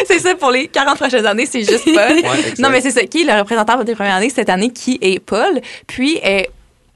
[0.07, 1.97] c'est ça, pour les 40 prochaines années, c'est juste Paul.
[1.97, 4.71] euh, ouais, non, mais c'est ça, qui est le représentant des premières années cette année,
[4.71, 5.61] qui est Paul.
[5.87, 6.43] Puis, euh,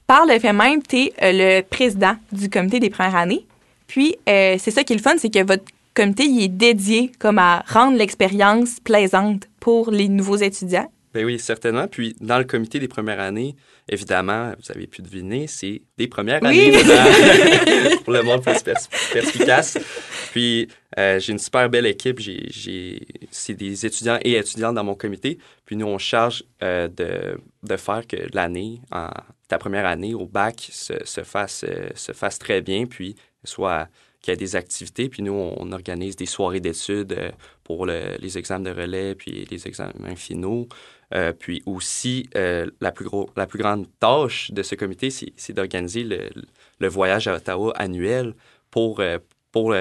[0.05, 3.45] par le fait même, tu es le président du comité des premières années.
[3.87, 5.63] Puis, euh, c'est ça qui est le fun, c'est que votre
[5.93, 10.89] comité, il est dédié comme à rendre l'expérience plaisante pour les nouveaux étudiants.
[11.13, 11.87] Ben oui, certainement.
[11.87, 13.55] Puis, dans le comité des premières années,
[13.89, 16.47] évidemment, vous avez pu deviner, c'est des premières Oui.
[16.49, 19.77] années dedans, pour le monde plus pers- perspicace.
[20.31, 20.67] Puis,
[20.97, 22.19] euh, j'ai une super belle équipe.
[23.31, 25.37] C'est des étudiants et étudiantes dans mon comité.
[25.65, 29.09] Puis, nous, on charge euh, de, de faire que l'année, en,
[29.47, 32.85] ta première année au bac, se, se, fasse, euh, se fasse très bien.
[32.85, 33.87] Puis, soit
[34.27, 35.07] qu'il y ait des activités.
[35.07, 37.31] Puis, nous, on organise des soirées d'études euh,
[37.63, 40.67] pour le- les examens de relais, puis les examens finaux.
[41.13, 43.07] Euh, puis aussi, euh, la, plus
[43.37, 46.29] la plus grande tâche de ce comité, c'est d'organiser le,
[46.79, 48.33] le voyage à Ottawa annuel
[48.69, 49.01] pour,
[49.53, 49.73] pour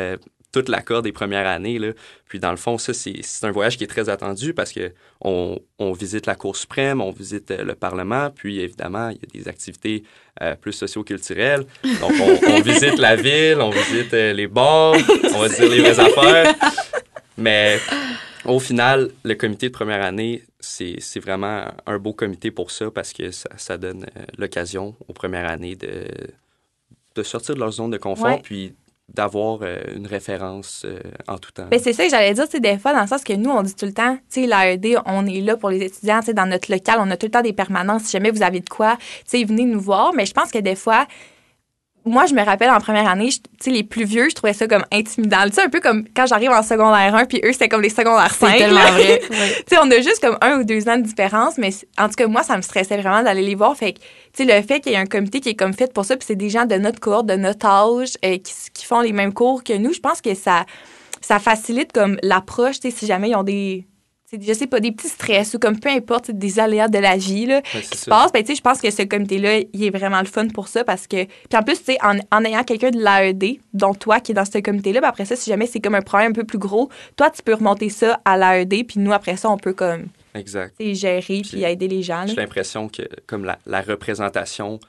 [0.56, 1.78] toute l'accord des premières années.
[1.78, 1.88] Là.
[2.26, 4.90] Puis dans le fond, ça, c'est un voyage qui est très attendu parce que
[5.20, 9.38] on, on visite la Cour suprême, on visite euh, le Parlement, puis évidemment, il y
[9.38, 10.02] a des activités
[10.40, 11.66] euh, plus socio-culturelles.
[12.00, 14.94] Donc, on, on visite la ville, on visite euh, les bars,
[15.34, 16.54] on va dire les vraies affaires.
[17.36, 17.78] Mais
[18.46, 22.90] au final, le comité de première année, c'est c'est vraiment un beau comité pour ça
[22.90, 24.06] parce que ça, ça donne
[24.38, 26.06] l'occasion aux premières années de,
[27.14, 28.40] de sortir de leur zone de confort Ouais.
[28.42, 28.74] puis
[29.12, 30.98] d'avoir euh, une référence euh,
[31.28, 31.66] en tout temps.
[31.70, 33.62] Ben, c'est ça que j'allais dire, sais, des fois, dans le sens que nous, on
[33.62, 36.46] dit tout le temps, tu sais, l'AED, on est là pour les étudiants, tu dans
[36.46, 38.04] notre local, on a tout le temps des permanences.
[38.04, 40.12] Si jamais vous avez de quoi, tu sais, venez nous voir.
[40.14, 41.06] Mais je pense que des fois,
[42.06, 44.68] moi, je me rappelle en première année, tu sais, les plus vieux, je trouvais ça
[44.68, 45.42] comme intimidant.
[45.46, 47.90] Tu sais, un peu comme quand j'arrive en secondaire 1, puis eux, c'était comme les
[47.90, 48.52] secondaires 5.
[48.52, 49.20] C'est tellement vrai.
[49.28, 52.14] Tu sais, on a juste comme un ou deux ans de différence, mais en tout
[52.14, 53.76] cas, moi, ça me stressait vraiment d'aller les voir.
[53.76, 55.92] Fait que, tu sais, le fait qu'il y ait un comité qui est comme fait
[55.92, 58.86] pour ça, puis c'est des gens de notre cohorte, de notre âge, euh, qui, qui
[58.86, 60.64] font les mêmes cours que nous, je pense que ça,
[61.20, 63.84] ça facilite comme l'approche, tu sais, si jamais ils ont des,
[64.32, 67.46] je sais pas, des petits stress ou comme peu importe, des aléas de la vie,
[67.46, 69.90] là, Ouais, qui se passent, ben, tu sais, je pense que ce comité-là, il est
[69.90, 72.64] vraiment le fun pour ça parce que, puis en plus, tu sais, en, en ayant
[72.64, 75.66] quelqu'un de l'AED, dont toi qui est dans ce comité-là, ben après ça, si jamais
[75.66, 78.86] c'est comme un problème un peu plus gros, toi, tu peux remonter ça à l'AED,
[78.86, 80.74] puis nous, après ça, on peut comme, Exact.
[80.80, 82.26] gérer puis aider les gens.
[82.26, 84.80] J'ai l'impression que comme la, la représentation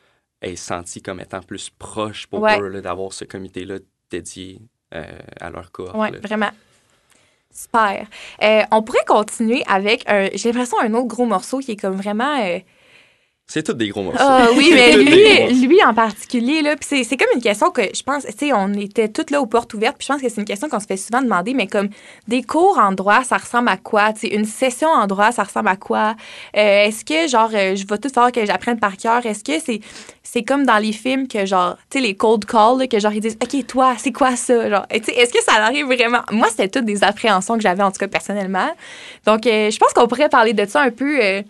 [0.41, 2.59] est sentie comme étant plus proche pour Ouais.
[2.61, 3.75] eux d'avoir ce comité-là
[4.11, 4.59] dédié
[4.93, 5.03] euh,
[5.39, 5.95] à leur cohorte.
[5.97, 6.49] Oui, vraiment.
[7.57, 8.05] Super.
[8.43, 11.95] Euh, on pourrait continuer avec, un- j'ai l'impression, un autre gros morceau qui est comme
[11.95, 12.37] vraiment...
[13.49, 14.19] C'est tous des gros morceaux.
[14.19, 18.03] Ah oui, mais lui, lui en particulier, là, c'est, c'est comme une question que je
[18.03, 20.41] pense, tu sais, on était toutes là aux portes ouvertes, puis je pense que c'est
[20.41, 21.87] une question qu'on se fait souvent demander, mais comme
[22.27, 24.11] des cours en droit, ça ressemble à quoi?
[24.11, 26.15] Tu sais, une session en droit, ça ressemble à quoi?
[26.57, 29.25] Euh, est-ce que, genre, euh, je vais tout faire que j'apprenne par cœur?
[29.25, 29.79] Est-ce que c'est,
[30.23, 33.13] c'est comme dans les films que, genre, tu sais, les cold calls, là, que, genre,
[33.13, 34.69] ils disent, OK, toi, c'est quoi ça?
[34.69, 36.19] Genre, tu sais, est-ce que ça arrive vraiment?
[36.33, 38.69] Moi, c'était toutes des appréhensions que j'avais, en tout cas, personnellement.
[39.25, 41.43] Donc, euh, je pense qu'on pourrait parler de ça un peu.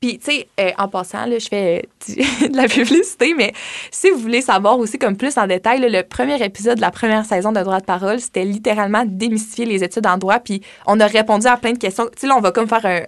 [0.00, 3.52] Puis, tu sais, euh, en passant, là, je fais euh, de la publicité, mais
[3.90, 7.24] si vous voulez savoir aussi comme plus en détail, le premier épisode de la première
[7.24, 10.38] saison de Droit de parole, c'était littéralement démystifier les études en droit.
[10.38, 12.06] Puis, on a répondu à plein de questions.
[12.06, 13.00] Tu sais, là, on va comme faire un,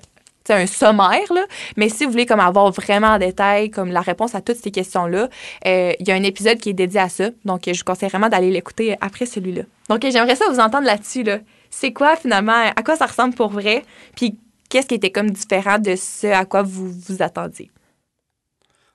[0.51, 1.45] un sommaire, là.
[1.76, 4.70] Mais si vous voulez comme avoir vraiment en détail comme la réponse à toutes ces
[4.70, 5.28] questions-là,
[5.66, 7.30] euh, il y a un épisode qui est dédié à ça.
[7.45, 9.62] Donc, je vous conseille vraiment d'aller l'écouter après celui-là.
[9.89, 11.39] Donc, j'aimerais ça vous entendre là-dessus, là.
[11.70, 13.83] C'est quoi, finalement, à quoi ça ressemble pour vrai?
[14.14, 14.37] Puis,
[14.73, 17.70] qu'est-ce qui était comme différent de ce à quoi vous vous attendiez?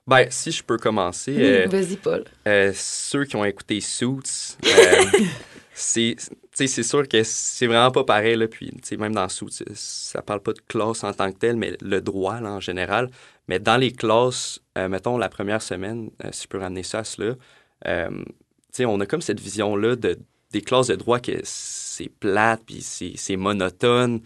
[0.08, 1.34] Ben, si je peux commencer.
[1.36, 2.24] Oui, euh, Vas-y, Paul.
[2.48, 5.04] euh, ceux qui ont écouté Suits, euh,
[5.74, 8.34] c'est tu sais, c'est sûr que c'est vraiment pas pareil.
[8.34, 11.38] Là, puis, tu sais, même dans Suits, ça- parle pas de classe en tant que
[11.38, 13.10] tel, mais le droit là, en général.
[13.46, 17.00] Mais dans les classes, euh, mettons la première semaine, euh, si je peux ramener ça
[17.00, 17.36] à cela,
[17.86, 18.24] euh, tu
[18.72, 20.18] sais, on a comme cette vision-là de,
[20.50, 24.20] des classes de droit que c'est plate, puis c'est c'est monotone.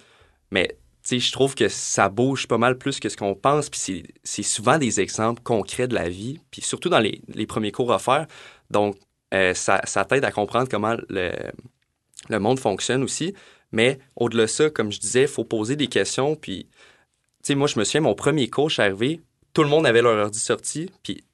[0.51, 3.71] Mais tu sais, je trouve que ça bouge pas mal plus que ce qu'on pense,
[3.71, 7.73] puis c'est- souvent des exemples concrets de la vie, puis surtout dans les, les premiers
[7.73, 8.27] cours à faire.
[8.71, 8.97] Donc,
[9.35, 11.33] euh, ça, ça t'aide à comprendre comment le,
[12.29, 13.35] le monde fonctionne aussi.
[13.73, 16.37] Mais au-delà de ça, comme je disais, il faut poser des questions.
[16.37, 16.69] Puis,
[17.51, 19.21] moi, je me souviens, mon premier cours, je arrivé,
[19.55, 21.25] tout le monde avait leur ordi sorti, puis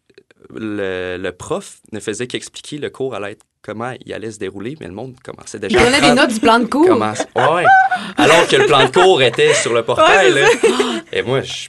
[0.54, 4.76] le, le prof ne faisait qu'expliquer le cours allait être comment il allait se dérouler,
[4.80, 6.86] mais le monde commençait Il déjà à donnait des notes du plan de cours.
[6.86, 7.64] comment- Ouais.
[8.16, 10.32] Alors que le plan de cours était sur le portail.
[10.32, 10.48] là.
[11.12, 11.68] Et moi, je,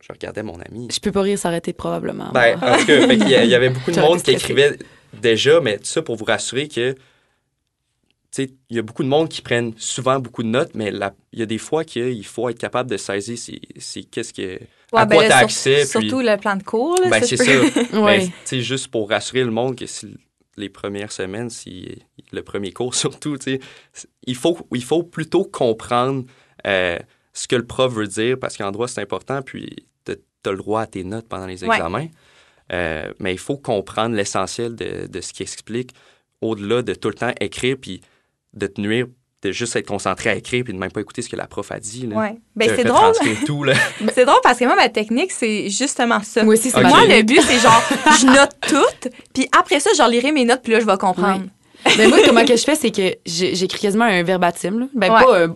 [0.00, 0.88] je regardais mon ami.
[0.92, 2.30] Je peux pas rire s'arrêter probablement.
[2.32, 4.78] Ben, en tout cas, il y avait beaucoup de monde qui écrivait
[5.20, 6.98] déjà, mais tout ça pour vous rassurer que, tu
[8.44, 11.14] sais, il y a beaucoup de monde qui prennent souvent beaucoup de notes, mais la-
[11.32, 14.58] il y a des fois qu'il faut être capable de saisir c'est, c'est qu'est-ce que,
[14.92, 15.74] à ben, quoi t'as sur- accès.
[15.76, 16.96] puis- Surtout le plan de cours.
[17.00, 17.52] Là, ben, ça, c'est ça.
[18.02, 18.30] Ouais.
[18.50, 20.14] Ben, juste pour rassurer le monde que si
[20.58, 22.02] les premières semaines, si
[22.32, 23.36] le premier cours surtout,
[24.26, 26.24] il faut, il faut plutôt comprendre
[26.66, 26.98] euh,
[27.32, 30.12] ce que le prof veut dire parce qu'en droit, c'est important, puis tu
[30.48, 31.76] as le droit à tes notes pendant les Ouais.
[31.76, 32.06] examens.
[32.72, 35.92] Euh, mais il faut comprendre l'essentiel de, de ce qu'il explique
[36.42, 38.02] au-delà de tout le temps écrire puis
[38.54, 39.06] de te nuire,
[39.42, 41.70] de juste être concentré à écrire puis de même pas écouter ce que la prof
[41.70, 42.06] a dit.
[42.08, 42.16] Là.
[42.16, 42.34] Ouais.
[42.56, 42.98] Ben, c'est drôle.
[42.98, 43.74] retranscrire tout, là.
[44.14, 46.42] C'est drôle parce que moi, ma technique, c'est justement ça.
[46.42, 47.82] Moi aussi, c'est le but, c'est genre,
[48.20, 51.44] je note tout, puis après ça, je lirai mes notes, puis là, je vais comprendre.
[51.96, 54.80] Mais moi, comment que je fais, c'est que j'écris quasiment un verbatim.
[54.80, 54.86] Là.
[54.94, 55.22] Ben, Ouais.
[55.24, 55.48] pas, euh,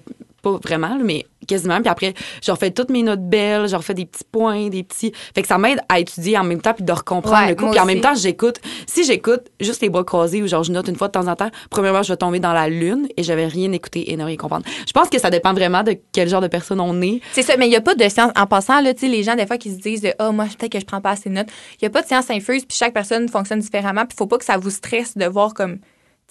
[0.42, 1.80] pas vraiment, là, mais quasiment.
[1.80, 5.12] Puis après, je refais toutes mes notes belles, je refais des petits points, des petits.
[5.34, 7.70] Fait que ça m'aide à étudier en même temps puis de recomprendre Ouais, le moi
[7.70, 8.60] Puis en même temps, j'écoute.
[8.86, 11.36] Si j'écoute juste les bras croisés ou genre je note une fois de temps en
[11.36, 14.24] temps, premièrement, je vais tomber dans la lune et je vais rien écouter et ne
[14.24, 14.64] rien comprendre.
[14.86, 17.20] Je pense que ça dépend vraiment de quel genre de personne on est.
[17.32, 18.32] C'est ça, mais il n'y a pas de science.
[18.36, 20.72] En passant, là, tu sais, les gens, des fois, qui se disent, ah, moi, peut-être
[20.72, 21.48] que je prends pas assez de notes.
[21.80, 24.38] Il n'y a pas de science infuse, puis chaque personne fonctionne différemment, puis faut pas
[24.38, 25.78] que ça vous stresse de voir comme.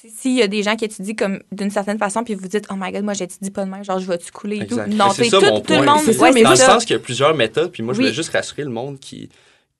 [0.01, 2.65] Tu S'il y a des gens qui étudient comme d'une certaine façon, puis vous dites,
[2.71, 4.89] oh my god, moi, j'étudie pas de même, genre, je vais-tu couler et Exact.
[4.89, 4.95] tout.
[4.97, 5.99] Non, Mais c'est tout, mon tout le monde.
[6.03, 8.05] C'est ouais, dans le sens qu'il y a plusieurs méthodes, puis moi, je Oui.
[8.05, 9.29] voulais juste rassurer le monde qui,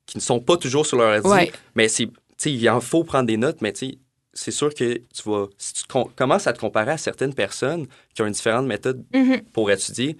[0.06, 1.28] qui ne sont pas toujours sur leur ordi.
[1.28, 1.52] Ouais.
[1.74, 2.08] Mais c'est,
[2.38, 3.94] tu il en faut prendre des notes, mais tu
[4.34, 7.86] c'est sûr que tu vas, si tu com- commences à te comparer à certaines personnes
[8.14, 9.42] qui ont une différente méthode Mhm.
[9.52, 10.16] pour étudier,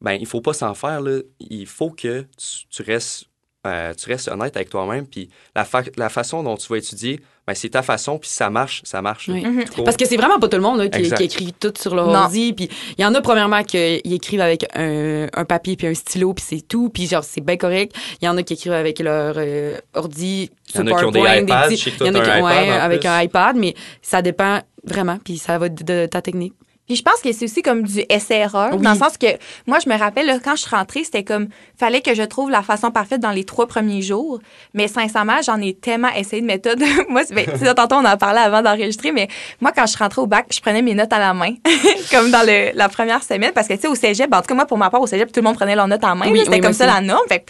[0.00, 1.18] ben il faut pas s'en faire, là.
[1.40, 3.24] Il faut que tu, tu restes,
[3.66, 7.20] euh, tu restes honnête avec toi-même, puis la, fa- la façon dont tu vas étudier,
[7.46, 9.28] ben c'est ta façon, puis si ça marche, ça marche.
[9.28, 9.44] Oui.
[9.44, 9.64] Mhm.
[9.84, 12.08] Parce que c'est vraiment pas tout le monde là, qui, qui écrit tout sur leur
[12.08, 12.52] ordi.
[12.52, 16.34] Puis il y en a premièrement qui écrivent avec un, un papier puis un stylo
[16.34, 16.88] puis c'est tout.
[16.90, 17.94] Puis genre c'est bien correct.
[18.20, 20.98] Il y en a qui écrivent avec leur euh, ordi Il y en sur a
[20.98, 21.68] qui ont des iPads.
[21.70, 22.46] Il y en a qui un en
[22.80, 23.08] avec plus.
[23.08, 25.18] un iPad, mais ça dépend vraiment.
[25.24, 26.54] Puis ça va de, de ta technique.
[26.86, 28.80] Puis je pense que c'est aussi comme du essai-erreur, Oui.
[28.82, 29.26] dans le sens que
[29.66, 32.48] moi, je me rappelle, là, quand je suis rentrée, c'était comme, fallait que je trouve
[32.50, 34.38] la façon parfaite dans les trois premiers jours.
[34.72, 36.80] Mais sincèrement, j'en ai tellement essayé de méthodes.
[37.08, 39.26] moi, c'est- ben, tantôt, on en parlait avant d'enregistrer, mais
[39.60, 41.54] moi, quand je suis rentrée au bac, je prenais mes notes à la main,
[42.12, 44.54] comme dans le- la première semaine, parce que, tu sais, au cégep, en tout cas,
[44.54, 46.30] moi, pour ma part, au cégep, tout le monde prenait leurs notes en main.
[46.30, 47.26] Oui, c'était oui, comme ça la norme.
[47.28, 47.44] Fait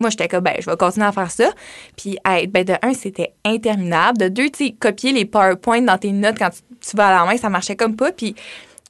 [0.00, 1.50] moi, j'étais comme, ben, je vais continuer à faire ça.
[1.96, 4.18] Puis, hey, ben, de un, c'était interminable.
[4.18, 6.58] De deux, tu sais, copier les PowerPoint dans tes notes quand tu,
[6.90, 8.10] tu vas à la main, ça marchait comme pas.
[8.10, 8.34] Puis,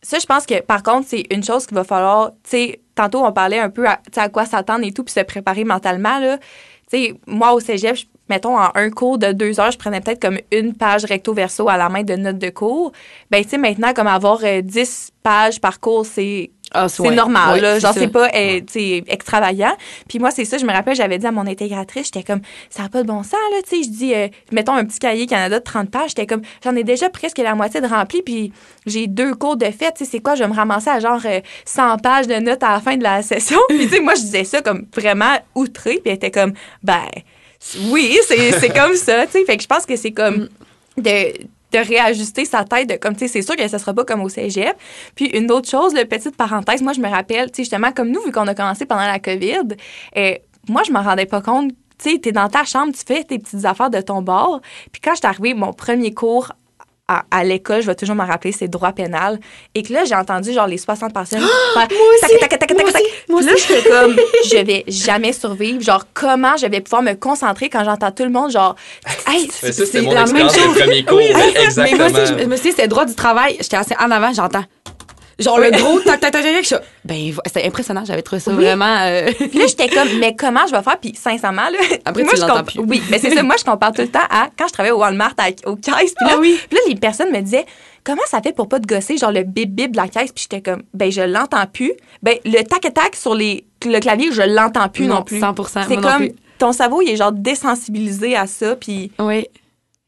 [0.04, 3.24] ça, je pense que, par contre, c'est une chose qu'il va falloir, tu sais, tantôt,
[3.24, 6.38] on parlait un peu à, à quoi s'attendre et tout, puis se préparer mentalement, là.
[6.90, 7.96] Tu sais, moi, au cégep,
[8.28, 11.78] mettons, en un cours de deux heures, je prenais peut-être comme une page recto-verso à
[11.78, 12.92] la main de notes de cours.
[13.30, 17.60] Ben, tu sais, maintenant, comme avoir euh, 10 pages par cours, c'est Ah, c'est normal,
[17.60, 17.78] là.
[17.78, 19.72] Genre, c'est pas euh, sais, extravagant.
[20.08, 22.82] Puis moi, c'est ça, je me rappelle, j'avais dit à mon intégratrice, j'étais comme, ça
[22.82, 23.82] n'a pas de bon sens, là, tu sais.
[23.84, 26.82] Je dis, euh, mettons un petit cahier Canada de 30 pages, j'étais comme, j'en ai
[26.82, 28.52] déjà presque la moitié de rempli, puis
[28.86, 31.20] j'ai deux cours de fait, tu sais, c'est quoi, je vais me ramasser à genre
[31.24, 33.60] euh, 100 pages de notes à la fin de la session?
[33.68, 37.06] puis, tu sais, moi, je disais ça comme vraiment outré, puis elle était comme, ben,
[37.90, 39.44] oui, c'est c'est comme ça, tu sais.
[39.44, 40.48] Fait que je pense que c'est comme
[40.96, 41.32] de
[41.74, 44.22] de réajuster sa tête de comme tu sais c'est sûr que ça sera pas comme
[44.22, 44.76] au cégep.
[45.14, 48.10] Puis une autre chose le petite parenthèse moi je me rappelle tu sais justement comme
[48.10, 49.68] nous vu qu'on a commencé pendant la covid
[50.16, 50.34] euh,
[50.68, 51.72] moi je m'en rendais pas compte.
[51.98, 54.60] Tu sais t'es dans ta chambre tu fais tes petites affaires de ton bord.
[54.92, 56.52] Puis quand je suis arrivée mon premier cours
[57.06, 59.38] à, à l'école, je vais toujours me rappeler, c'est droit pénal.
[59.74, 61.40] Et que là, j'ai entendu genre les 60 personnes.
[61.74, 63.02] faire Moi aussi, tac, tac, tac, tac, moi tac, tac.
[63.02, 64.16] aussi, moi Puis là, j'étais comme,
[64.50, 65.82] je vais jamais survivre.
[65.82, 68.74] Genre, comment je vais pouvoir me concentrer quand j'entends tout le monde, genre,
[69.26, 70.82] hey, c'est la même chose.
[70.86, 72.08] Oui, mais Mais exactement.
[72.10, 73.56] moi aussi, je me suis dit, c'était droit du travail.
[73.60, 74.64] J'étais assez en avant, j'entends.
[75.38, 76.80] Genre le gros tac tac tac tac.
[77.04, 78.04] Ben, c'était impressionnant.
[78.04, 78.64] J'avais trouvé ça Oui.
[78.64, 78.98] vraiment.
[79.02, 80.98] euh, Puis là, j'étais comme, mais comment je vais faire?
[80.98, 81.78] Puis sincèrement, là.
[82.04, 82.80] Après, moi, tu je comp- plus.
[82.80, 83.42] Oui, mais c'est ça.
[83.42, 86.14] Moi, je compare tout le temps à quand je travaillais au Walmart à- au caisse.
[86.16, 86.58] Puis là, Ah oui.
[86.68, 87.66] puis là, les personnes me disaient,
[88.04, 90.32] comment ça fait pour pas te gosser, genre le bip bip de la caisse?
[90.32, 91.92] Puis j'étais comme, ben, je l'entends plus.
[92.22, 95.40] Ben, le tac tac sur les, le clavier, je l'entends plus non, plus.
[95.40, 96.32] 100 C'est moi non comme, plus.
[96.58, 98.76] ton cerveau, il est genre désensibilisé à ça.
[98.76, 99.46] Puis, Oui.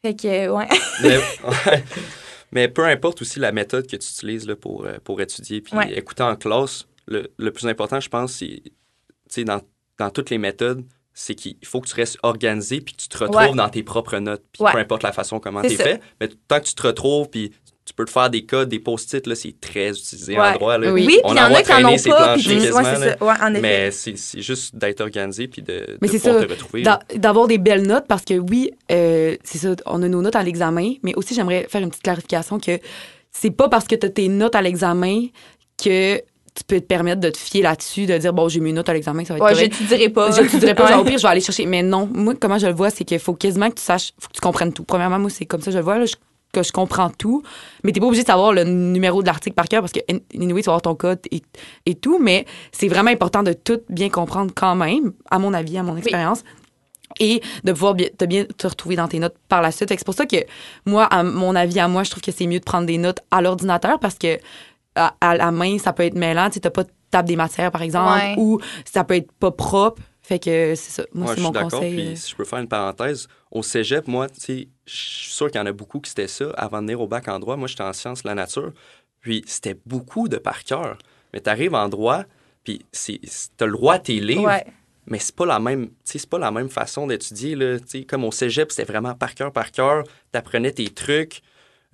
[0.05, 0.68] fait que, ouais.
[1.03, 1.16] Mais,
[1.66, 1.85] ouais.
[2.53, 5.61] Mais peu importe aussi la méthode que tu utilises là, pour, euh, pour étudier.
[5.61, 5.92] Puis Ouais.
[5.99, 8.72] écouter en classe, le, le plus important, je pense, c'est, tu
[9.28, 9.61] sais, dans,
[9.99, 13.16] dans toutes les méthodes, c'est qu'il faut que tu restes organisé puis que tu te
[13.18, 13.55] retrouves Ouais.
[13.55, 14.44] dans tes propres notes.
[14.53, 14.72] Puis Ouais.
[14.72, 15.82] peu importe la façon comment tu ça.
[15.84, 17.53] fait, mais tant que tu te retrouves puis
[17.87, 20.41] tu peux te faire des codes, des post-it, là, c'est très utilisé Ouais.
[20.49, 20.76] en droit.
[20.76, 20.93] Là.
[20.93, 21.07] Oui.
[21.07, 22.34] Puis On il y en a qui en ont pas.
[22.37, 23.16] Puis, ouais, ça.
[23.24, 23.61] Ouais, en effet.
[23.61, 26.82] Mais c'est, c'est juste d'être organisé puis de, Mais de c'est pouvoir ça, te retrouver.
[27.14, 30.43] D'avoir des belles notes parce que oui, euh, c'est ça, on a nos notes à
[30.43, 32.78] l'examen, mais aussi j'aimerais faire une petite clarification que
[33.30, 35.26] c'est pas parce que tu as tes notes à l'examen
[35.82, 38.89] que tu peux te permettre de te fier là-dessus, de dire bon, j'ai mes notes
[38.89, 39.78] à l'examen, ça va être Ouais, je correct.
[39.78, 40.30] te dirais pas.
[40.32, 41.66] Je te dirais pas, genre, au pire, je vais aller chercher.
[41.66, 44.28] Mais non, moi, comment je le vois, c'est qu'il faut quasiment que tu saches, faut
[44.28, 44.82] que tu comprennes tout.
[44.82, 46.14] Premièrement, moi, c'est comme ça que je le vois, là, je-
[46.61, 47.42] que je comprends tout.
[47.84, 50.00] Mais t'es pas obligé de savoir le numéro de l'article par cœur parce que,
[50.34, 51.42] anyway, tu vas avoir ton code et,
[51.86, 52.18] et tout.
[52.18, 55.96] Mais c'est vraiment important de tout bien comprendre quand même, à mon avis, à mon
[55.96, 56.42] expérience.
[57.20, 59.88] Et de pouvoir bien- te bien te retrouver dans tes notes par la suite.
[59.90, 60.36] C'est pour ça que
[60.84, 63.20] moi, à mon avis, à moi, je trouve que c'est mieux de prendre des notes
[63.30, 64.38] à l'ordinateur parce que
[64.96, 66.50] à, à la main, ça peut être mêlant.
[66.50, 68.34] Tu t'as pas de table des matières, par exemple, Ouais.
[68.38, 70.02] ou ça peut être pas propre.
[70.27, 71.05] Fait que c'est ça.
[71.12, 71.70] Moi, Ouais, c'est je mon suis d'accord.
[71.70, 71.95] conseil.
[71.95, 72.16] Puis, euh.
[72.16, 75.61] si je peux faire une parenthèse, au cégep, moi, tu sais, je suis sûr qu'il
[75.61, 77.55] y en a beaucoup qui c'était ça avant de venir au bac en droit.
[77.57, 78.72] Moi, j'étais en sciences de la nature.
[79.20, 80.99] Puis, c'était beaucoup de par cœur.
[81.33, 82.24] Mais tu arrives en droit,
[82.64, 82.85] puis
[83.57, 84.64] t'as le droit à tes livres, Ouais.
[85.07, 87.79] mais c'est pas la même, c'est pas la même façon d'étudier, là.
[87.79, 90.03] Tu sais, comme au cégep, c'était vraiment par cœur, par cœur.
[90.33, 91.41] T'apprenais tes trucs.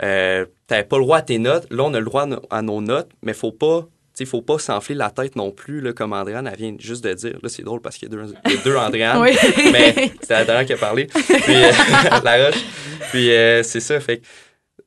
[0.02, 1.66] Euh, t'avais pas le droit à tes notes.
[1.70, 3.86] Là, on a le droit à nos notes, mais faut pas...
[4.20, 7.12] Il faut pas s'enfler la tête non plus, là, comme Andréane, elle vient juste de
[7.14, 7.38] dire.
[7.42, 9.18] Là, c'est drôle parce qu'il y a deux, il y a deux Andréane.
[9.22, 9.36] Oui.
[9.72, 11.06] mais c'était la dernière qui a parlé.
[11.06, 11.72] Puis, euh,
[12.24, 12.62] la roche.
[13.10, 13.98] Puis, euh, c'est ça.
[14.00, 14.26] Fait que,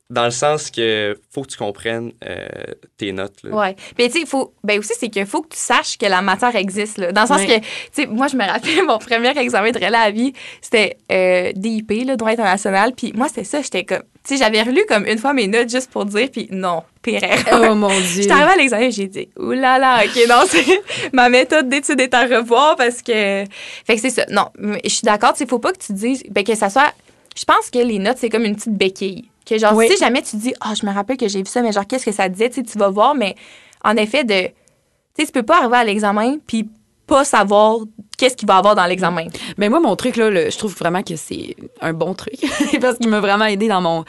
[0.08, 2.46] dans le sens que faut que tu comprennes euh,
[2.96, 3.42] tes notes.
[3.42, 3.50] Là.
[3.50, 3.76] Ouais.
[3.96, 4.54] Puis, tu sais, il faut.
[4.62, 7.12] Ben aussi, c'est qu'il faut que tu saches que la matière existe, là.
[7.12, 9.96] Dans le sens que, tu sais, moi, je me rappelle, mon premier examen de relais
[9.96, 12.92] à vie, c'était euh, DIP, là, droit international.
[12.96, 13.62] Puis, moi, c'était ça.
[13.62, 14.02] J'étais comme.
[14.24, 17.22] Tu sais, j'avais relu comme une fois mes notes juste pour dire, puis non, pire
[17.22, 17.70] erreur.
[17.70, 18.22] Oh mon Dieu.
[18.22, 20.82] J'étais arrivée à l'examen, j'ai dit, oulala, là là, OK, non, c'est
[21.12, 23.44] ma méthode d'étude est à revoir parce que.
[23.86, 24.24] Fait que c'est ça.
[24.30, 26.92] Non, mais je suis d'accord, sais, faut pas que tu dises, ben, que ça soit.
[27.38, 29.28] Je pense que les notes, c'est comme une petite béquille.
[29.48, 29.88] Que genre, Oui.
[29.90, 32.04] si jamais tu dis, ah, je me rappelle que j'ai vu ça, mais genre, qu'est-ce
[32.04, 33.34] que ça disait, tu tu vas voir, mais
[33.84, 34.46] en effet, de.
[34.46, 34.52] Tu
[35.18, 36.68] sais, tu peux pas arriver à l'examen puis
[37.06, 37.76] pas savoir
[38.18, 39.26] qu'est-ce qu'il va avoir dans l'examen.
[39.58, 42.34] Ben moi, mon truc, là, le- je trouve vraiment que c'est un bon truc
[42.80, 44.04] parce qu'il m'a vraiment aidé dans mon,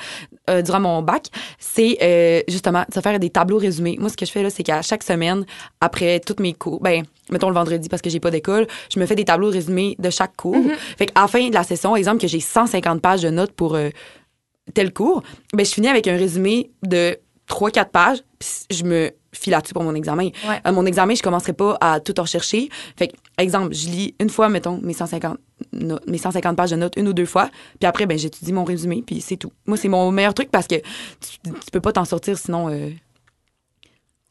[0.49, 1.27] euh, durant mon bac.
[1.59, 3.97] C'est euh, justement de se faire des tableaux résumés.
[3.99, 5.45] Moi, ce que je fais, là, c'est qu'à chaque semaine,
[5.81, 9.05] après toutes mes cours, ben, mettons le vendredi parce que j'ai pas d'école, je me
[9.05, 10.55] fais des tableaux résumés de chaque cours.
[10.97, 13.75] Fait qu'à la fin de la session, exemple, que j'ai 150 pages de notes pour
[13.75, 13.89] euh,
[14.73, 15.23] tel cours,
[15.53, 17.17] ben, je finis avec un résumé de
[17.49, 20.29] 3-4 pages, puis je me file là-dessus pour mon examen.
[20.47, 20.71] Ouais.
[20.71, 22.69] Mon examen, je commencerai pas à tout en rechercher.
[22.97, 25.37] Fait que, exemple, je lis une fois, mettons, mes 150,
[25.73, 27.49] no- mes 150 pages de notes une ou deux fois,
[27.79, 29.51] puis après, ben, j'étudie mon résumé, puis c'est tout.
[29.65, 32.69] Moi, c'est mon meilleur truc parce que tu, tu peux pas t'en sortir sinon.
[32.69, 32.89] euh,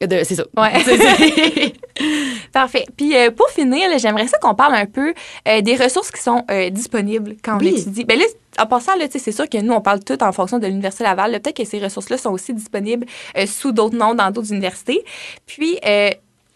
[0.01, 0.45] c'est ça.
[0.57, 0.73] Ouais.
[2.53, 2.85] Parfait.
[2.97, 5.15] Puis euh, pour finir, j'aimerais ça qu'on parle un peu
[5.49, 8.05] euh, des ressources qui sont euh, disponibles quand on étudie.
[8.05, 8.25] Ben là,
[8.59, 11.33] en passant, là, c'est sûr que nous, on parle tout en fonction de l'Université Laval.
[11.41, 13.07] Peut-être que ces ressources-là sont aussi disponibles
[13.47, 15.05] sous d'autres noms dans d'autres universités.
[15.47, 15.79] Puis,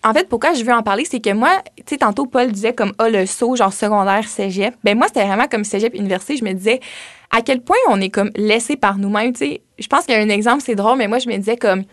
[0.03, 2.72] en fait, pourquoi je veux en parler, c'est que moi, tu sais, tantôt, Paul disait
[2.72, 4.74] comme, ah, le saut, genre secondaire, cégep.
[4.82, 6.36] Ben moi, c'était vraiment comme cégep, université.
[6.36, 6.80] Je me disais,
[7.30, 9.62] à quel point on est comme laissé par nous-mêmes, tu sais.
[9.78, 11.84] Je pense qu'il y a un exemple, c'est drôle, mais moi, je me disais comme,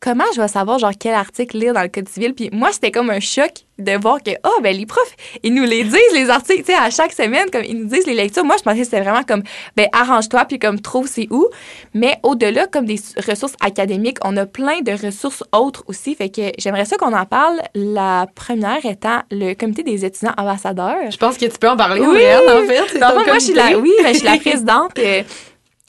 [0.00, 2.34] comment je vais savoir, genre, quel article lire dans le Code civil?
[2.34, 5.64] Puis moi, c'était comme un choc de voir que, oh, ben, les profs, ils nous
[5.64, 8.44] les disent, les articles, tu sais, à chaque semaine, comme ils nous disent les lectures.
[8.44, 9.42] Moi, je pensais que c'était vraiment comme,
[9.76, 11.46] ben, arrange-toi, puis comme, trouve c'est où.
[11.92, 16.14] Mais au-delà, comme des ressources académiques, on a plein de ressources autres aussi.
[16.14, 17.60] Fait que j'aimerais ça qu'on en parle.
[17.74, 21.10] La première étant le comité des étudiants ambassadeurs.
[21.10, 22.06] je pense que tu peux en parler, Oui.
[22.06, 22.82] Andréane, en fait.
[22.92, 24.92] c'est Dans le ton fond, moi, je suis la, oui, ben, je suis la présidente.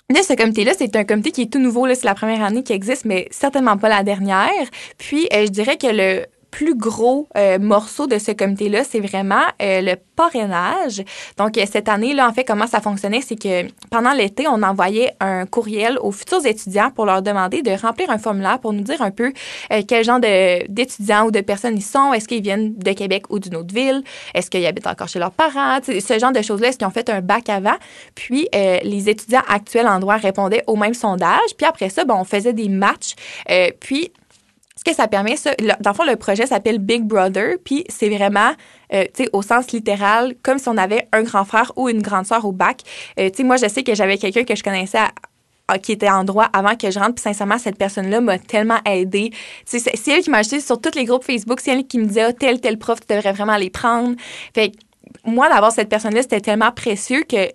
[0.09, 1.85] De ce comité-là, c'est un comité qui est tout nouveau.
[1.85, 4.49] là, C'est la première année qui existe, mais certainement pas la dernière.
[4.97, 9.43] Puis, euh, je dirais que le plus gros euh, morceau de ce comité-là, c'est vraiment
[9.61, 11.03] euh, le parrainage.
[11.37, 14.63] Donc, euh, cette année, là, en fait, comment ça fonctionnait, c'est que pendant l'été, on
[14.63, 18.81] envoyait un courriel aux futurs étudiants pour leur demander de remplir un formulaire pour nous
[18.81, 19.31] dire un peu
[19.87, 22.13] quel genre d'étudiants ou de personnes ils sont.
[22.13, 24.03] Est-ce qu'ils viennent de Québec ou d'une autre ville?
[24.33, 25.79] Est-ce qu'ils habitent encore chez leurs parents?
[25.83, 26.69] ce genre de choses-là.
[26.69, 27.75] Est-ce qu'ils ont fait un bac avant?
[28.15, 31.55] Puis, les étudiants actuels en droit répondaient au même sondage.
[31.57, 33.15] Puis après ça, ben, on faisait des matchs.
[33.79, 34.11] puis,
[34.87, 38.51] que ça permet, ça, dans le fond, le projet s'appelle Big Brother, puis c'est vraiment,
[38.93, 42.01] euh, tu sais, au sens littéral, comme si on avait un grand frère ou une
[42.01, 42.81] grande sœur au bac.
[43.19, 44.99] Euh, tu sais, moi, je sais que j'avais quelqu'un que je connaissais
[45.81, 47.15] qui était en droit avant que je rentre.
[47.15, 49.31] Puis sincèrement, cette personne-là m'a tellement aidée.
[49.65, 51.59] C'est elle qui m'a acheté sur tous les groupes Facebook.
[51.59, 54.15] C'est elle qui me disait, oh, tel, tel prof, tu devrais vraiment les prendre.
[55.25, 57.49] Moi, d'avoir cette personne-là, c'était tellement précieux que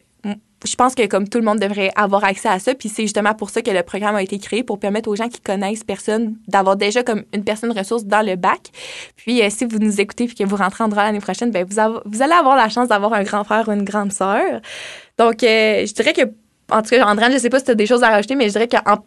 [0.65, 3.35] je pense que comme tout le monde devrait avoir accès à ça, puis c'est justement
[3.35, 6.37] pour ça que le programme a été créé pour permettre aux gens qui connaissent personne
[6.49, 8.71] d'avoir déjà comme une personne ressource dans le bac.
[9.17, 11.67] Puis euh, si vous nous écoutez puis que vous rentrez en droit l'année prochaine, ben
[11.69, 14.61] vous, allez avoir la chance d'avoir un grand frère ou une grande sœur.
[15.19, 16.23] Donc euh, je dirais que
[16.71, 18.47] en tout cas, André, je sais pas si tu as des choses à rajouter, mais
[18.47, 19.05] je dirais qu'en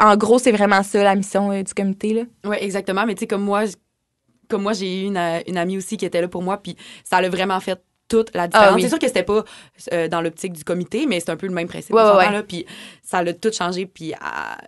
[0.00, 2.22] en gros, c'est vraiment ça la mission euh, du comité là.
[2.44, 3.64] Oui, exactement, mais tu sais comme moi
[4.48, 7.20] comme moi j'ai eu une, une amie aussi qui était là pour moi puis ça
[7.20, 8.80] l'a vraiment fait toute la ah différence.
[8.80, 9.44] C'est sûr que c'était pas
[9.92, 11.94] euh, dans l'optique du comité, mais c'est un peu le même principe.
[11.94, 12.66] là, puis
[13.02, 13.86] ça a tout changé.
[13.86, 14.12] Puis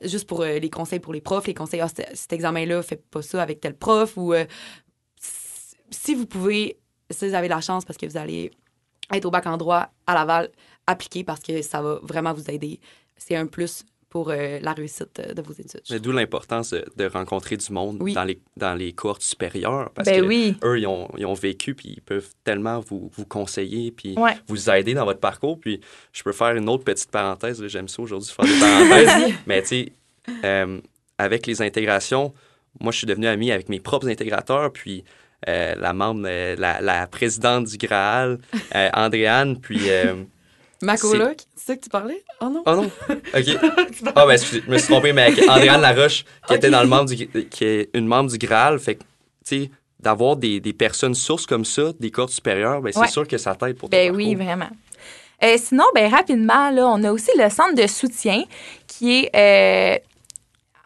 [0.02, 3.22] juste pour euh, les conseils pour les profs, les conseils, ah, cet examen-là, faites pas
[3.22, 4.16] ça avec tel prof.
[4.16, 4.44] Ou euh,
[5.90, 6.78] si vous pouvez,
[7.10, 8.50] si vous avez la chance parce que vous allez
[9.12, 10.50] être au bac en droit à Laval,
[10.86, 12.80] appliquez parce que ça va vraiment vous aider.
[13.16, 15.82] C'est un plus pour euh, la réussite de vos études.
[15.90, 20.22] Mais d'où l'importance de, rencontrer du monde dans, les, dans les cohortes supérieures parce ben
[20.22, 20.56] que oui.
[20.64, 24.70] eux, ils ont, ils ont, vécu puis ils peuvent tellement vous, vous conseiller puis vous
[24.70, 25.60] aider dans votre parcours.
[25.60, 25.80] Puis
[26.12, 27.64] je peux faire une autre petite parenthèse.
[27.66, 29.34] J'aime ça aujourd'hui faire des parenthèses.
[29.46, 29.92] mais tu sais,
[30.44, 30.80] euh,
[31.18, 32.32] avec les intégrations,
[32.80, 34.72] moi, je suis devenu ami avec mes propres intégrateurs.
[34.72, 35.04] Puis
[35.48, 38.38] euh, la membre, la, la, présidente du Graal,
[38.94, 39.80] Andréane, puis
[40.82, 42.22] Ma coloc, c'est ça que tu parlais?
[42.40, 42.62] Oh non.
[42.66, 42.90] Oh non.
[43.10, 43.58] OK.
[44.14, 46.88] Ah, ben, excusez, je me suis trompé, mais avec Andréane Laroche, qui était dans le
[46.88, 49.02] membre du, qui est une membre du Graal, fait que,
[49.44, 53.26] tu sais, d'avoir des, des, personnes sources comme ça, des cordes supérieures, ben, c'est sûr
[53.26, 54.70] que ça t'aide pour Ben oui, vraiment.
[55.42, 58.42] Euh, sinon, ben rapidement, là, on a aussi le centre de soutien
[58.88, 59.98] qui est euh,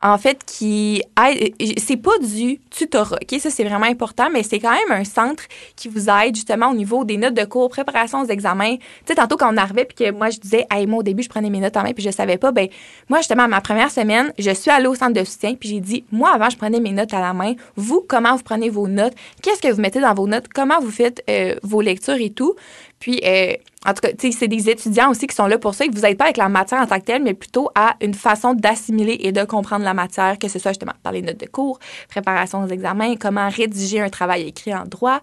[0.03, 1.55] en fait, qui aide.
[1.79, 3.41] C'est pas du tutorat, OK?
[3.41, 5.45] Ça, c'est vraiment important, mais c'est quand même un centre
[5.77, 8.77] qui vous aide justement au niveau des notes de cours, préparation aux examens.
[8.77, 11.23] Tu sais, tantôt, quand on arrivait, puis que moi, je disais, hey, moi, au début,
[11.23, 12.69] je prenais mes notes en main, puis je savais pas, ben
[13.09, 16.05] moi, justement, ma première semaine, je suis allée au centre de soutien, puis j'ai dit,
[16.11, 17.55] moi, avant, je prenais mes notes à la main.
[17.77, 19.15] Vous, comment vous prenez vos notes?
[19.43, 20.49] Qu'est-ce que vous mettez dans vos notes?
[20.53, 22.55] Comment vous faites euh, vos lectures et tout?
[23.03, 25.89] Puis, euh, en tout cas, c'est des étudiants aussi qui sont là pour ça, et
[25.89, 28.15] que vous n'êtes pas avec la matière en tant que telle, mais plutôt à une
[28.15, 31.47] façon d'assimiler et de comprendre la matière, que ce soit justement par les notes de
[31.47, 35.21] cours, préparation aux examens, comment rédiger un travail écrit en droit,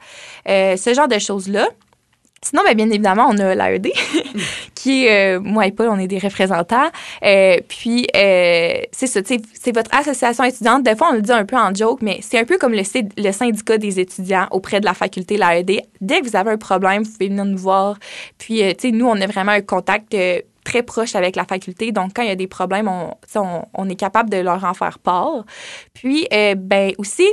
[0.49, 1.69] euh, ce genre de choses-là.
[2.41, 3.93] Sinon, bien, bien évidemment, on a l'AED,
[4.79, 6.89] qui euh, moi et Paul, on est des représentants.
[7.25, 10.83] Euh, puis, euh, c'est ça, c'est votre association étudiante.
[10.83, 12.83] Des fois, on le dit un peu en joke, mais c'est un peu comme le,
[12.83, 15.81] syndicat des étudiants auprès de la faculté, l'AED.
[15.99, 17.97] Dès que vous avez un problème, vous pouvez venir nous voir.
[18.37, 20.15] Puis, tu sais, nous, on a vraiment un contact
[20.63, 21.91] très proche avec la faculté.
[21.91, 23.13] Donc, quand il y a des problèmes, on,
[23.73, 25.43] on, est capable de leur en faire part.
[25.93, 26.25] Puis,
[26.55, 27.27] ben aussi,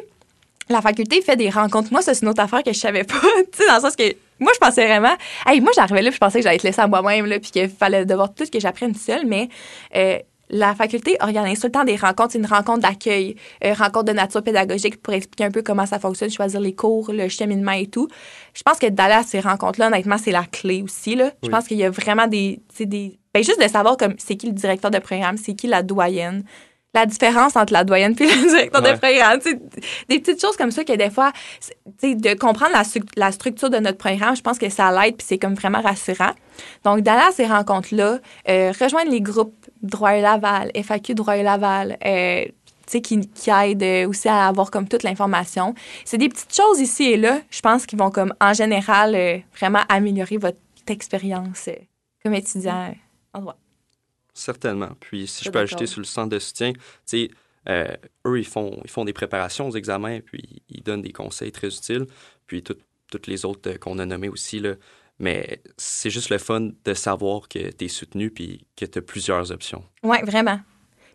[0.69, 1.93] la faculté fait des rencontres.
[1.93, 3.21] Moi, c'est une autre affaire que je savais pas.
[3.53, 5.15] tu sais, dans le sens que moi, je pensais vraiment.
[5.47, 7.69] Hey, moi, j'arrivais là, puis je pensais que j'allais être laissée à moi-même, puis qu'il
[7.69, 9.27] fallait devoir tout ce que j'apprenne seule.
[9.27, 9.49] Mais
[9.95, 10.19] euh,
[10.51, 12.33] la faculté organise tout le temps des rencontres.
[12.33, 15.99] C'est une rencontre d'accueil, euh, rencontre de nature pédagogique pour expliquer un peu comment ça
[15.99, 18.09] fonctionne, choisir les cours, le cheminement et tout.
[18.55, 21.17] Je pense que d'aller à ces rencontres-là, honnêtement, c'est la clé aussi.
[21.17, 21.33] Là.
[21.43, 22.61] Je pense qu'il y a vraiment des.
[22.79, 25.83] des ben, juste de savoir comme c'est qui le directeur de programme, c'est qui la
[25.83, 26.45] doyenne
[26.95, 29.41] la différence entre la doyenne et le directeur de programme.
[30.09, 31.33] Des petites choses comme ça que des fois,
[32.03, 32.73] de comprendre
[33.17, 36.33] la, structure de notre programme, je pense que ça l'aide puis c'est comme vraiment rassurant.
[36.85, 38.19] Donc, d'aller à ces rencontres-là,
[38.49, 42.47] euh, rejoindre les groupes Droit et Laval, FAQ Droit et Laval, euh,
[42.87, 45.75] qui, qui aident aussi à avoir comme toute l'information.
[46.05, 49.39] C'est des petites choses ici et là, je pense, qui vont comme en général euh,
[49.59, 50.59] vraiment améliorer votre
[50.89, 51.69] expérience
[52.23, 52.95] comme étudiant
[53.35, 53.57] en droit.
[54.37, 54.91] Certainement.
[55.01, 57.31] Puis si je peux ajouter sur le centre de soutien, tu sais,
[57.71, 61.53] euh, eux, ils font, ils font des préparations aux examens, puis ils donnent des conseils
[61.53, 62.07] très utiles,
[62.47, 64.75] puis toutes les autres euh, qu'on a nommées aussi, là.
[65.19, 69.03] Mais c'est juste le fun de savoir que tu es soutenu puis que tu as
[69.03, 69.83] plusieurs options.
[70.03, 70.61] Oui, vraiment.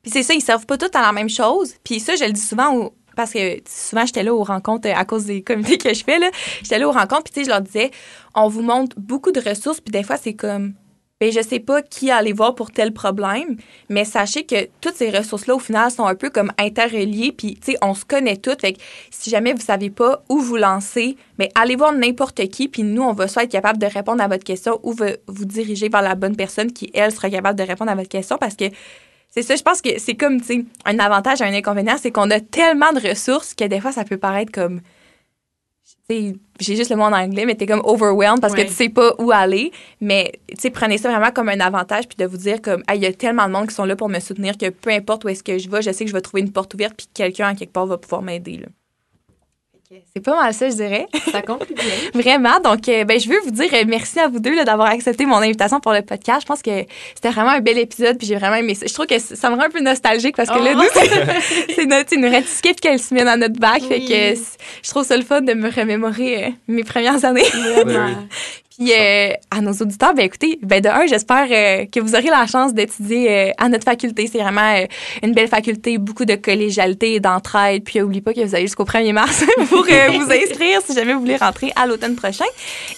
[0.02, 1.76] Puis c'est ça, ils servent pas tous à la même chose.
[1.84, 5.26] Puis ça, je le dis souvent parce que souvent, j'étais là aux rencontres à cause
[5.26, 6.20] des comités que je fais.
[6.64, 7.92] J'étais là aux rencontres, puis tu sais, je leur disais,
[8.34, 10.74] on vous montre beaucoup de ressources, puis des fois, c'est comme
[11.22, 13.56] ben je sais pas qui aller voir pour tel problème,
[13.90, 17.74] mais sachez que toutes ces ressources-là, au final, sont un peu comme interreliées, puis, tu
[17.74, 18.62] sais, on se connaît toutes.
[18.62, 18.80] Fait que
[19.12, 22.82] si jamais vous savez pas où vous lancer, mais ben, allez voir n'importe qui, puis
[22.82, 24.96] nous, on va soit être capable de répondre à votre question ou
[25.28, 28.38] vous diriger vers la bonne personne qui, elle, sera capable de répondre à votre question
[28.40, 28.66] parce que
[29.30, 32.12] c'est ça, je pense que c'est comme, tu sais, un avantage et un inconvénient, c'est
[32.12, 34.82] qu'on a tellement de ressources que des fois, ça peut paraître comme
[36.60, 39.14] j'ai juste le mot en anglais, mais t'es comme overwhelmed parce que tu sais pas
[39.20, 39.72] où aller.
[40.00, 43.02] Mais, tu sais, prenez ça vraiment comme un avantage puis de vous dire comme, il
[43.02, 45.30] y a tellement de monde qui sont là pour me soutenir que peu importe où
[45.30, 47.52] est-ce que je vais, je sais que je vais trouver une porte ouverte puis quelqu'un
[47.52, 48.68] en quelque part va pouvoir m'aider, là.
[50.16, 51.08] C'est pas mal ça, je dirais.
[51.32, 51.86] Ça conclut bien.
[52.22, 52.60] vraiment.
[52.60, 55.38] Donc, euh, ben, je veux vous dire euh, merci à vous deux d'avoir accepté mon
[55.38, 56.42] invitation pour le podcast.
[56.42, 58.86] Je pense que c'était vraiment un bel épisode, puis j'ai vraiment aimé ça.
[58.88, 60.78] Je trouve que ça me rend un peu nostalgique parce que là, oh.
[60.78, 63.82] nous, c'est notre, une rétiquette qu'elle se met dans notre bac.
[63.82, 64.40] Fait que
[64.84, 67.44] je trouve ça le fun de me remémorer euh, mes premières années.
[67.44, 68.16] Vraiment.
[68.78, 72.30] Puis euh, à nos auditeurs, ben écoutez, ben de un, j'espère euh, que vous aurez
[72.30, 74.30] la chance d'étudier euh, à notre faculté.
[74.32, 74.86] C'est vraiment
[75.22, 77.84] une belle faculté, beaucoup de collégialité et d'entraide.
[77.84, 81.20] Puis n'oubliez pas que vous allez jusqu'au 1er mars pour vous inscrire si jamais vous
[81.20, 82.46] voulez rentrer à l'automne prochain.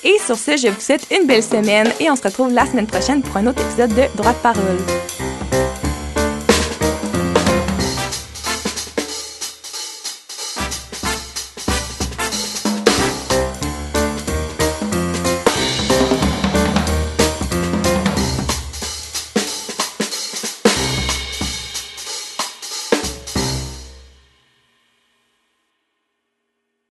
[0.03, 2.87] Et sur ce, je vous souhaite une belle semaine et on se retrouve la semaine
[2.87, 5.32] prochaine pour un autre épisode de Droit de parole.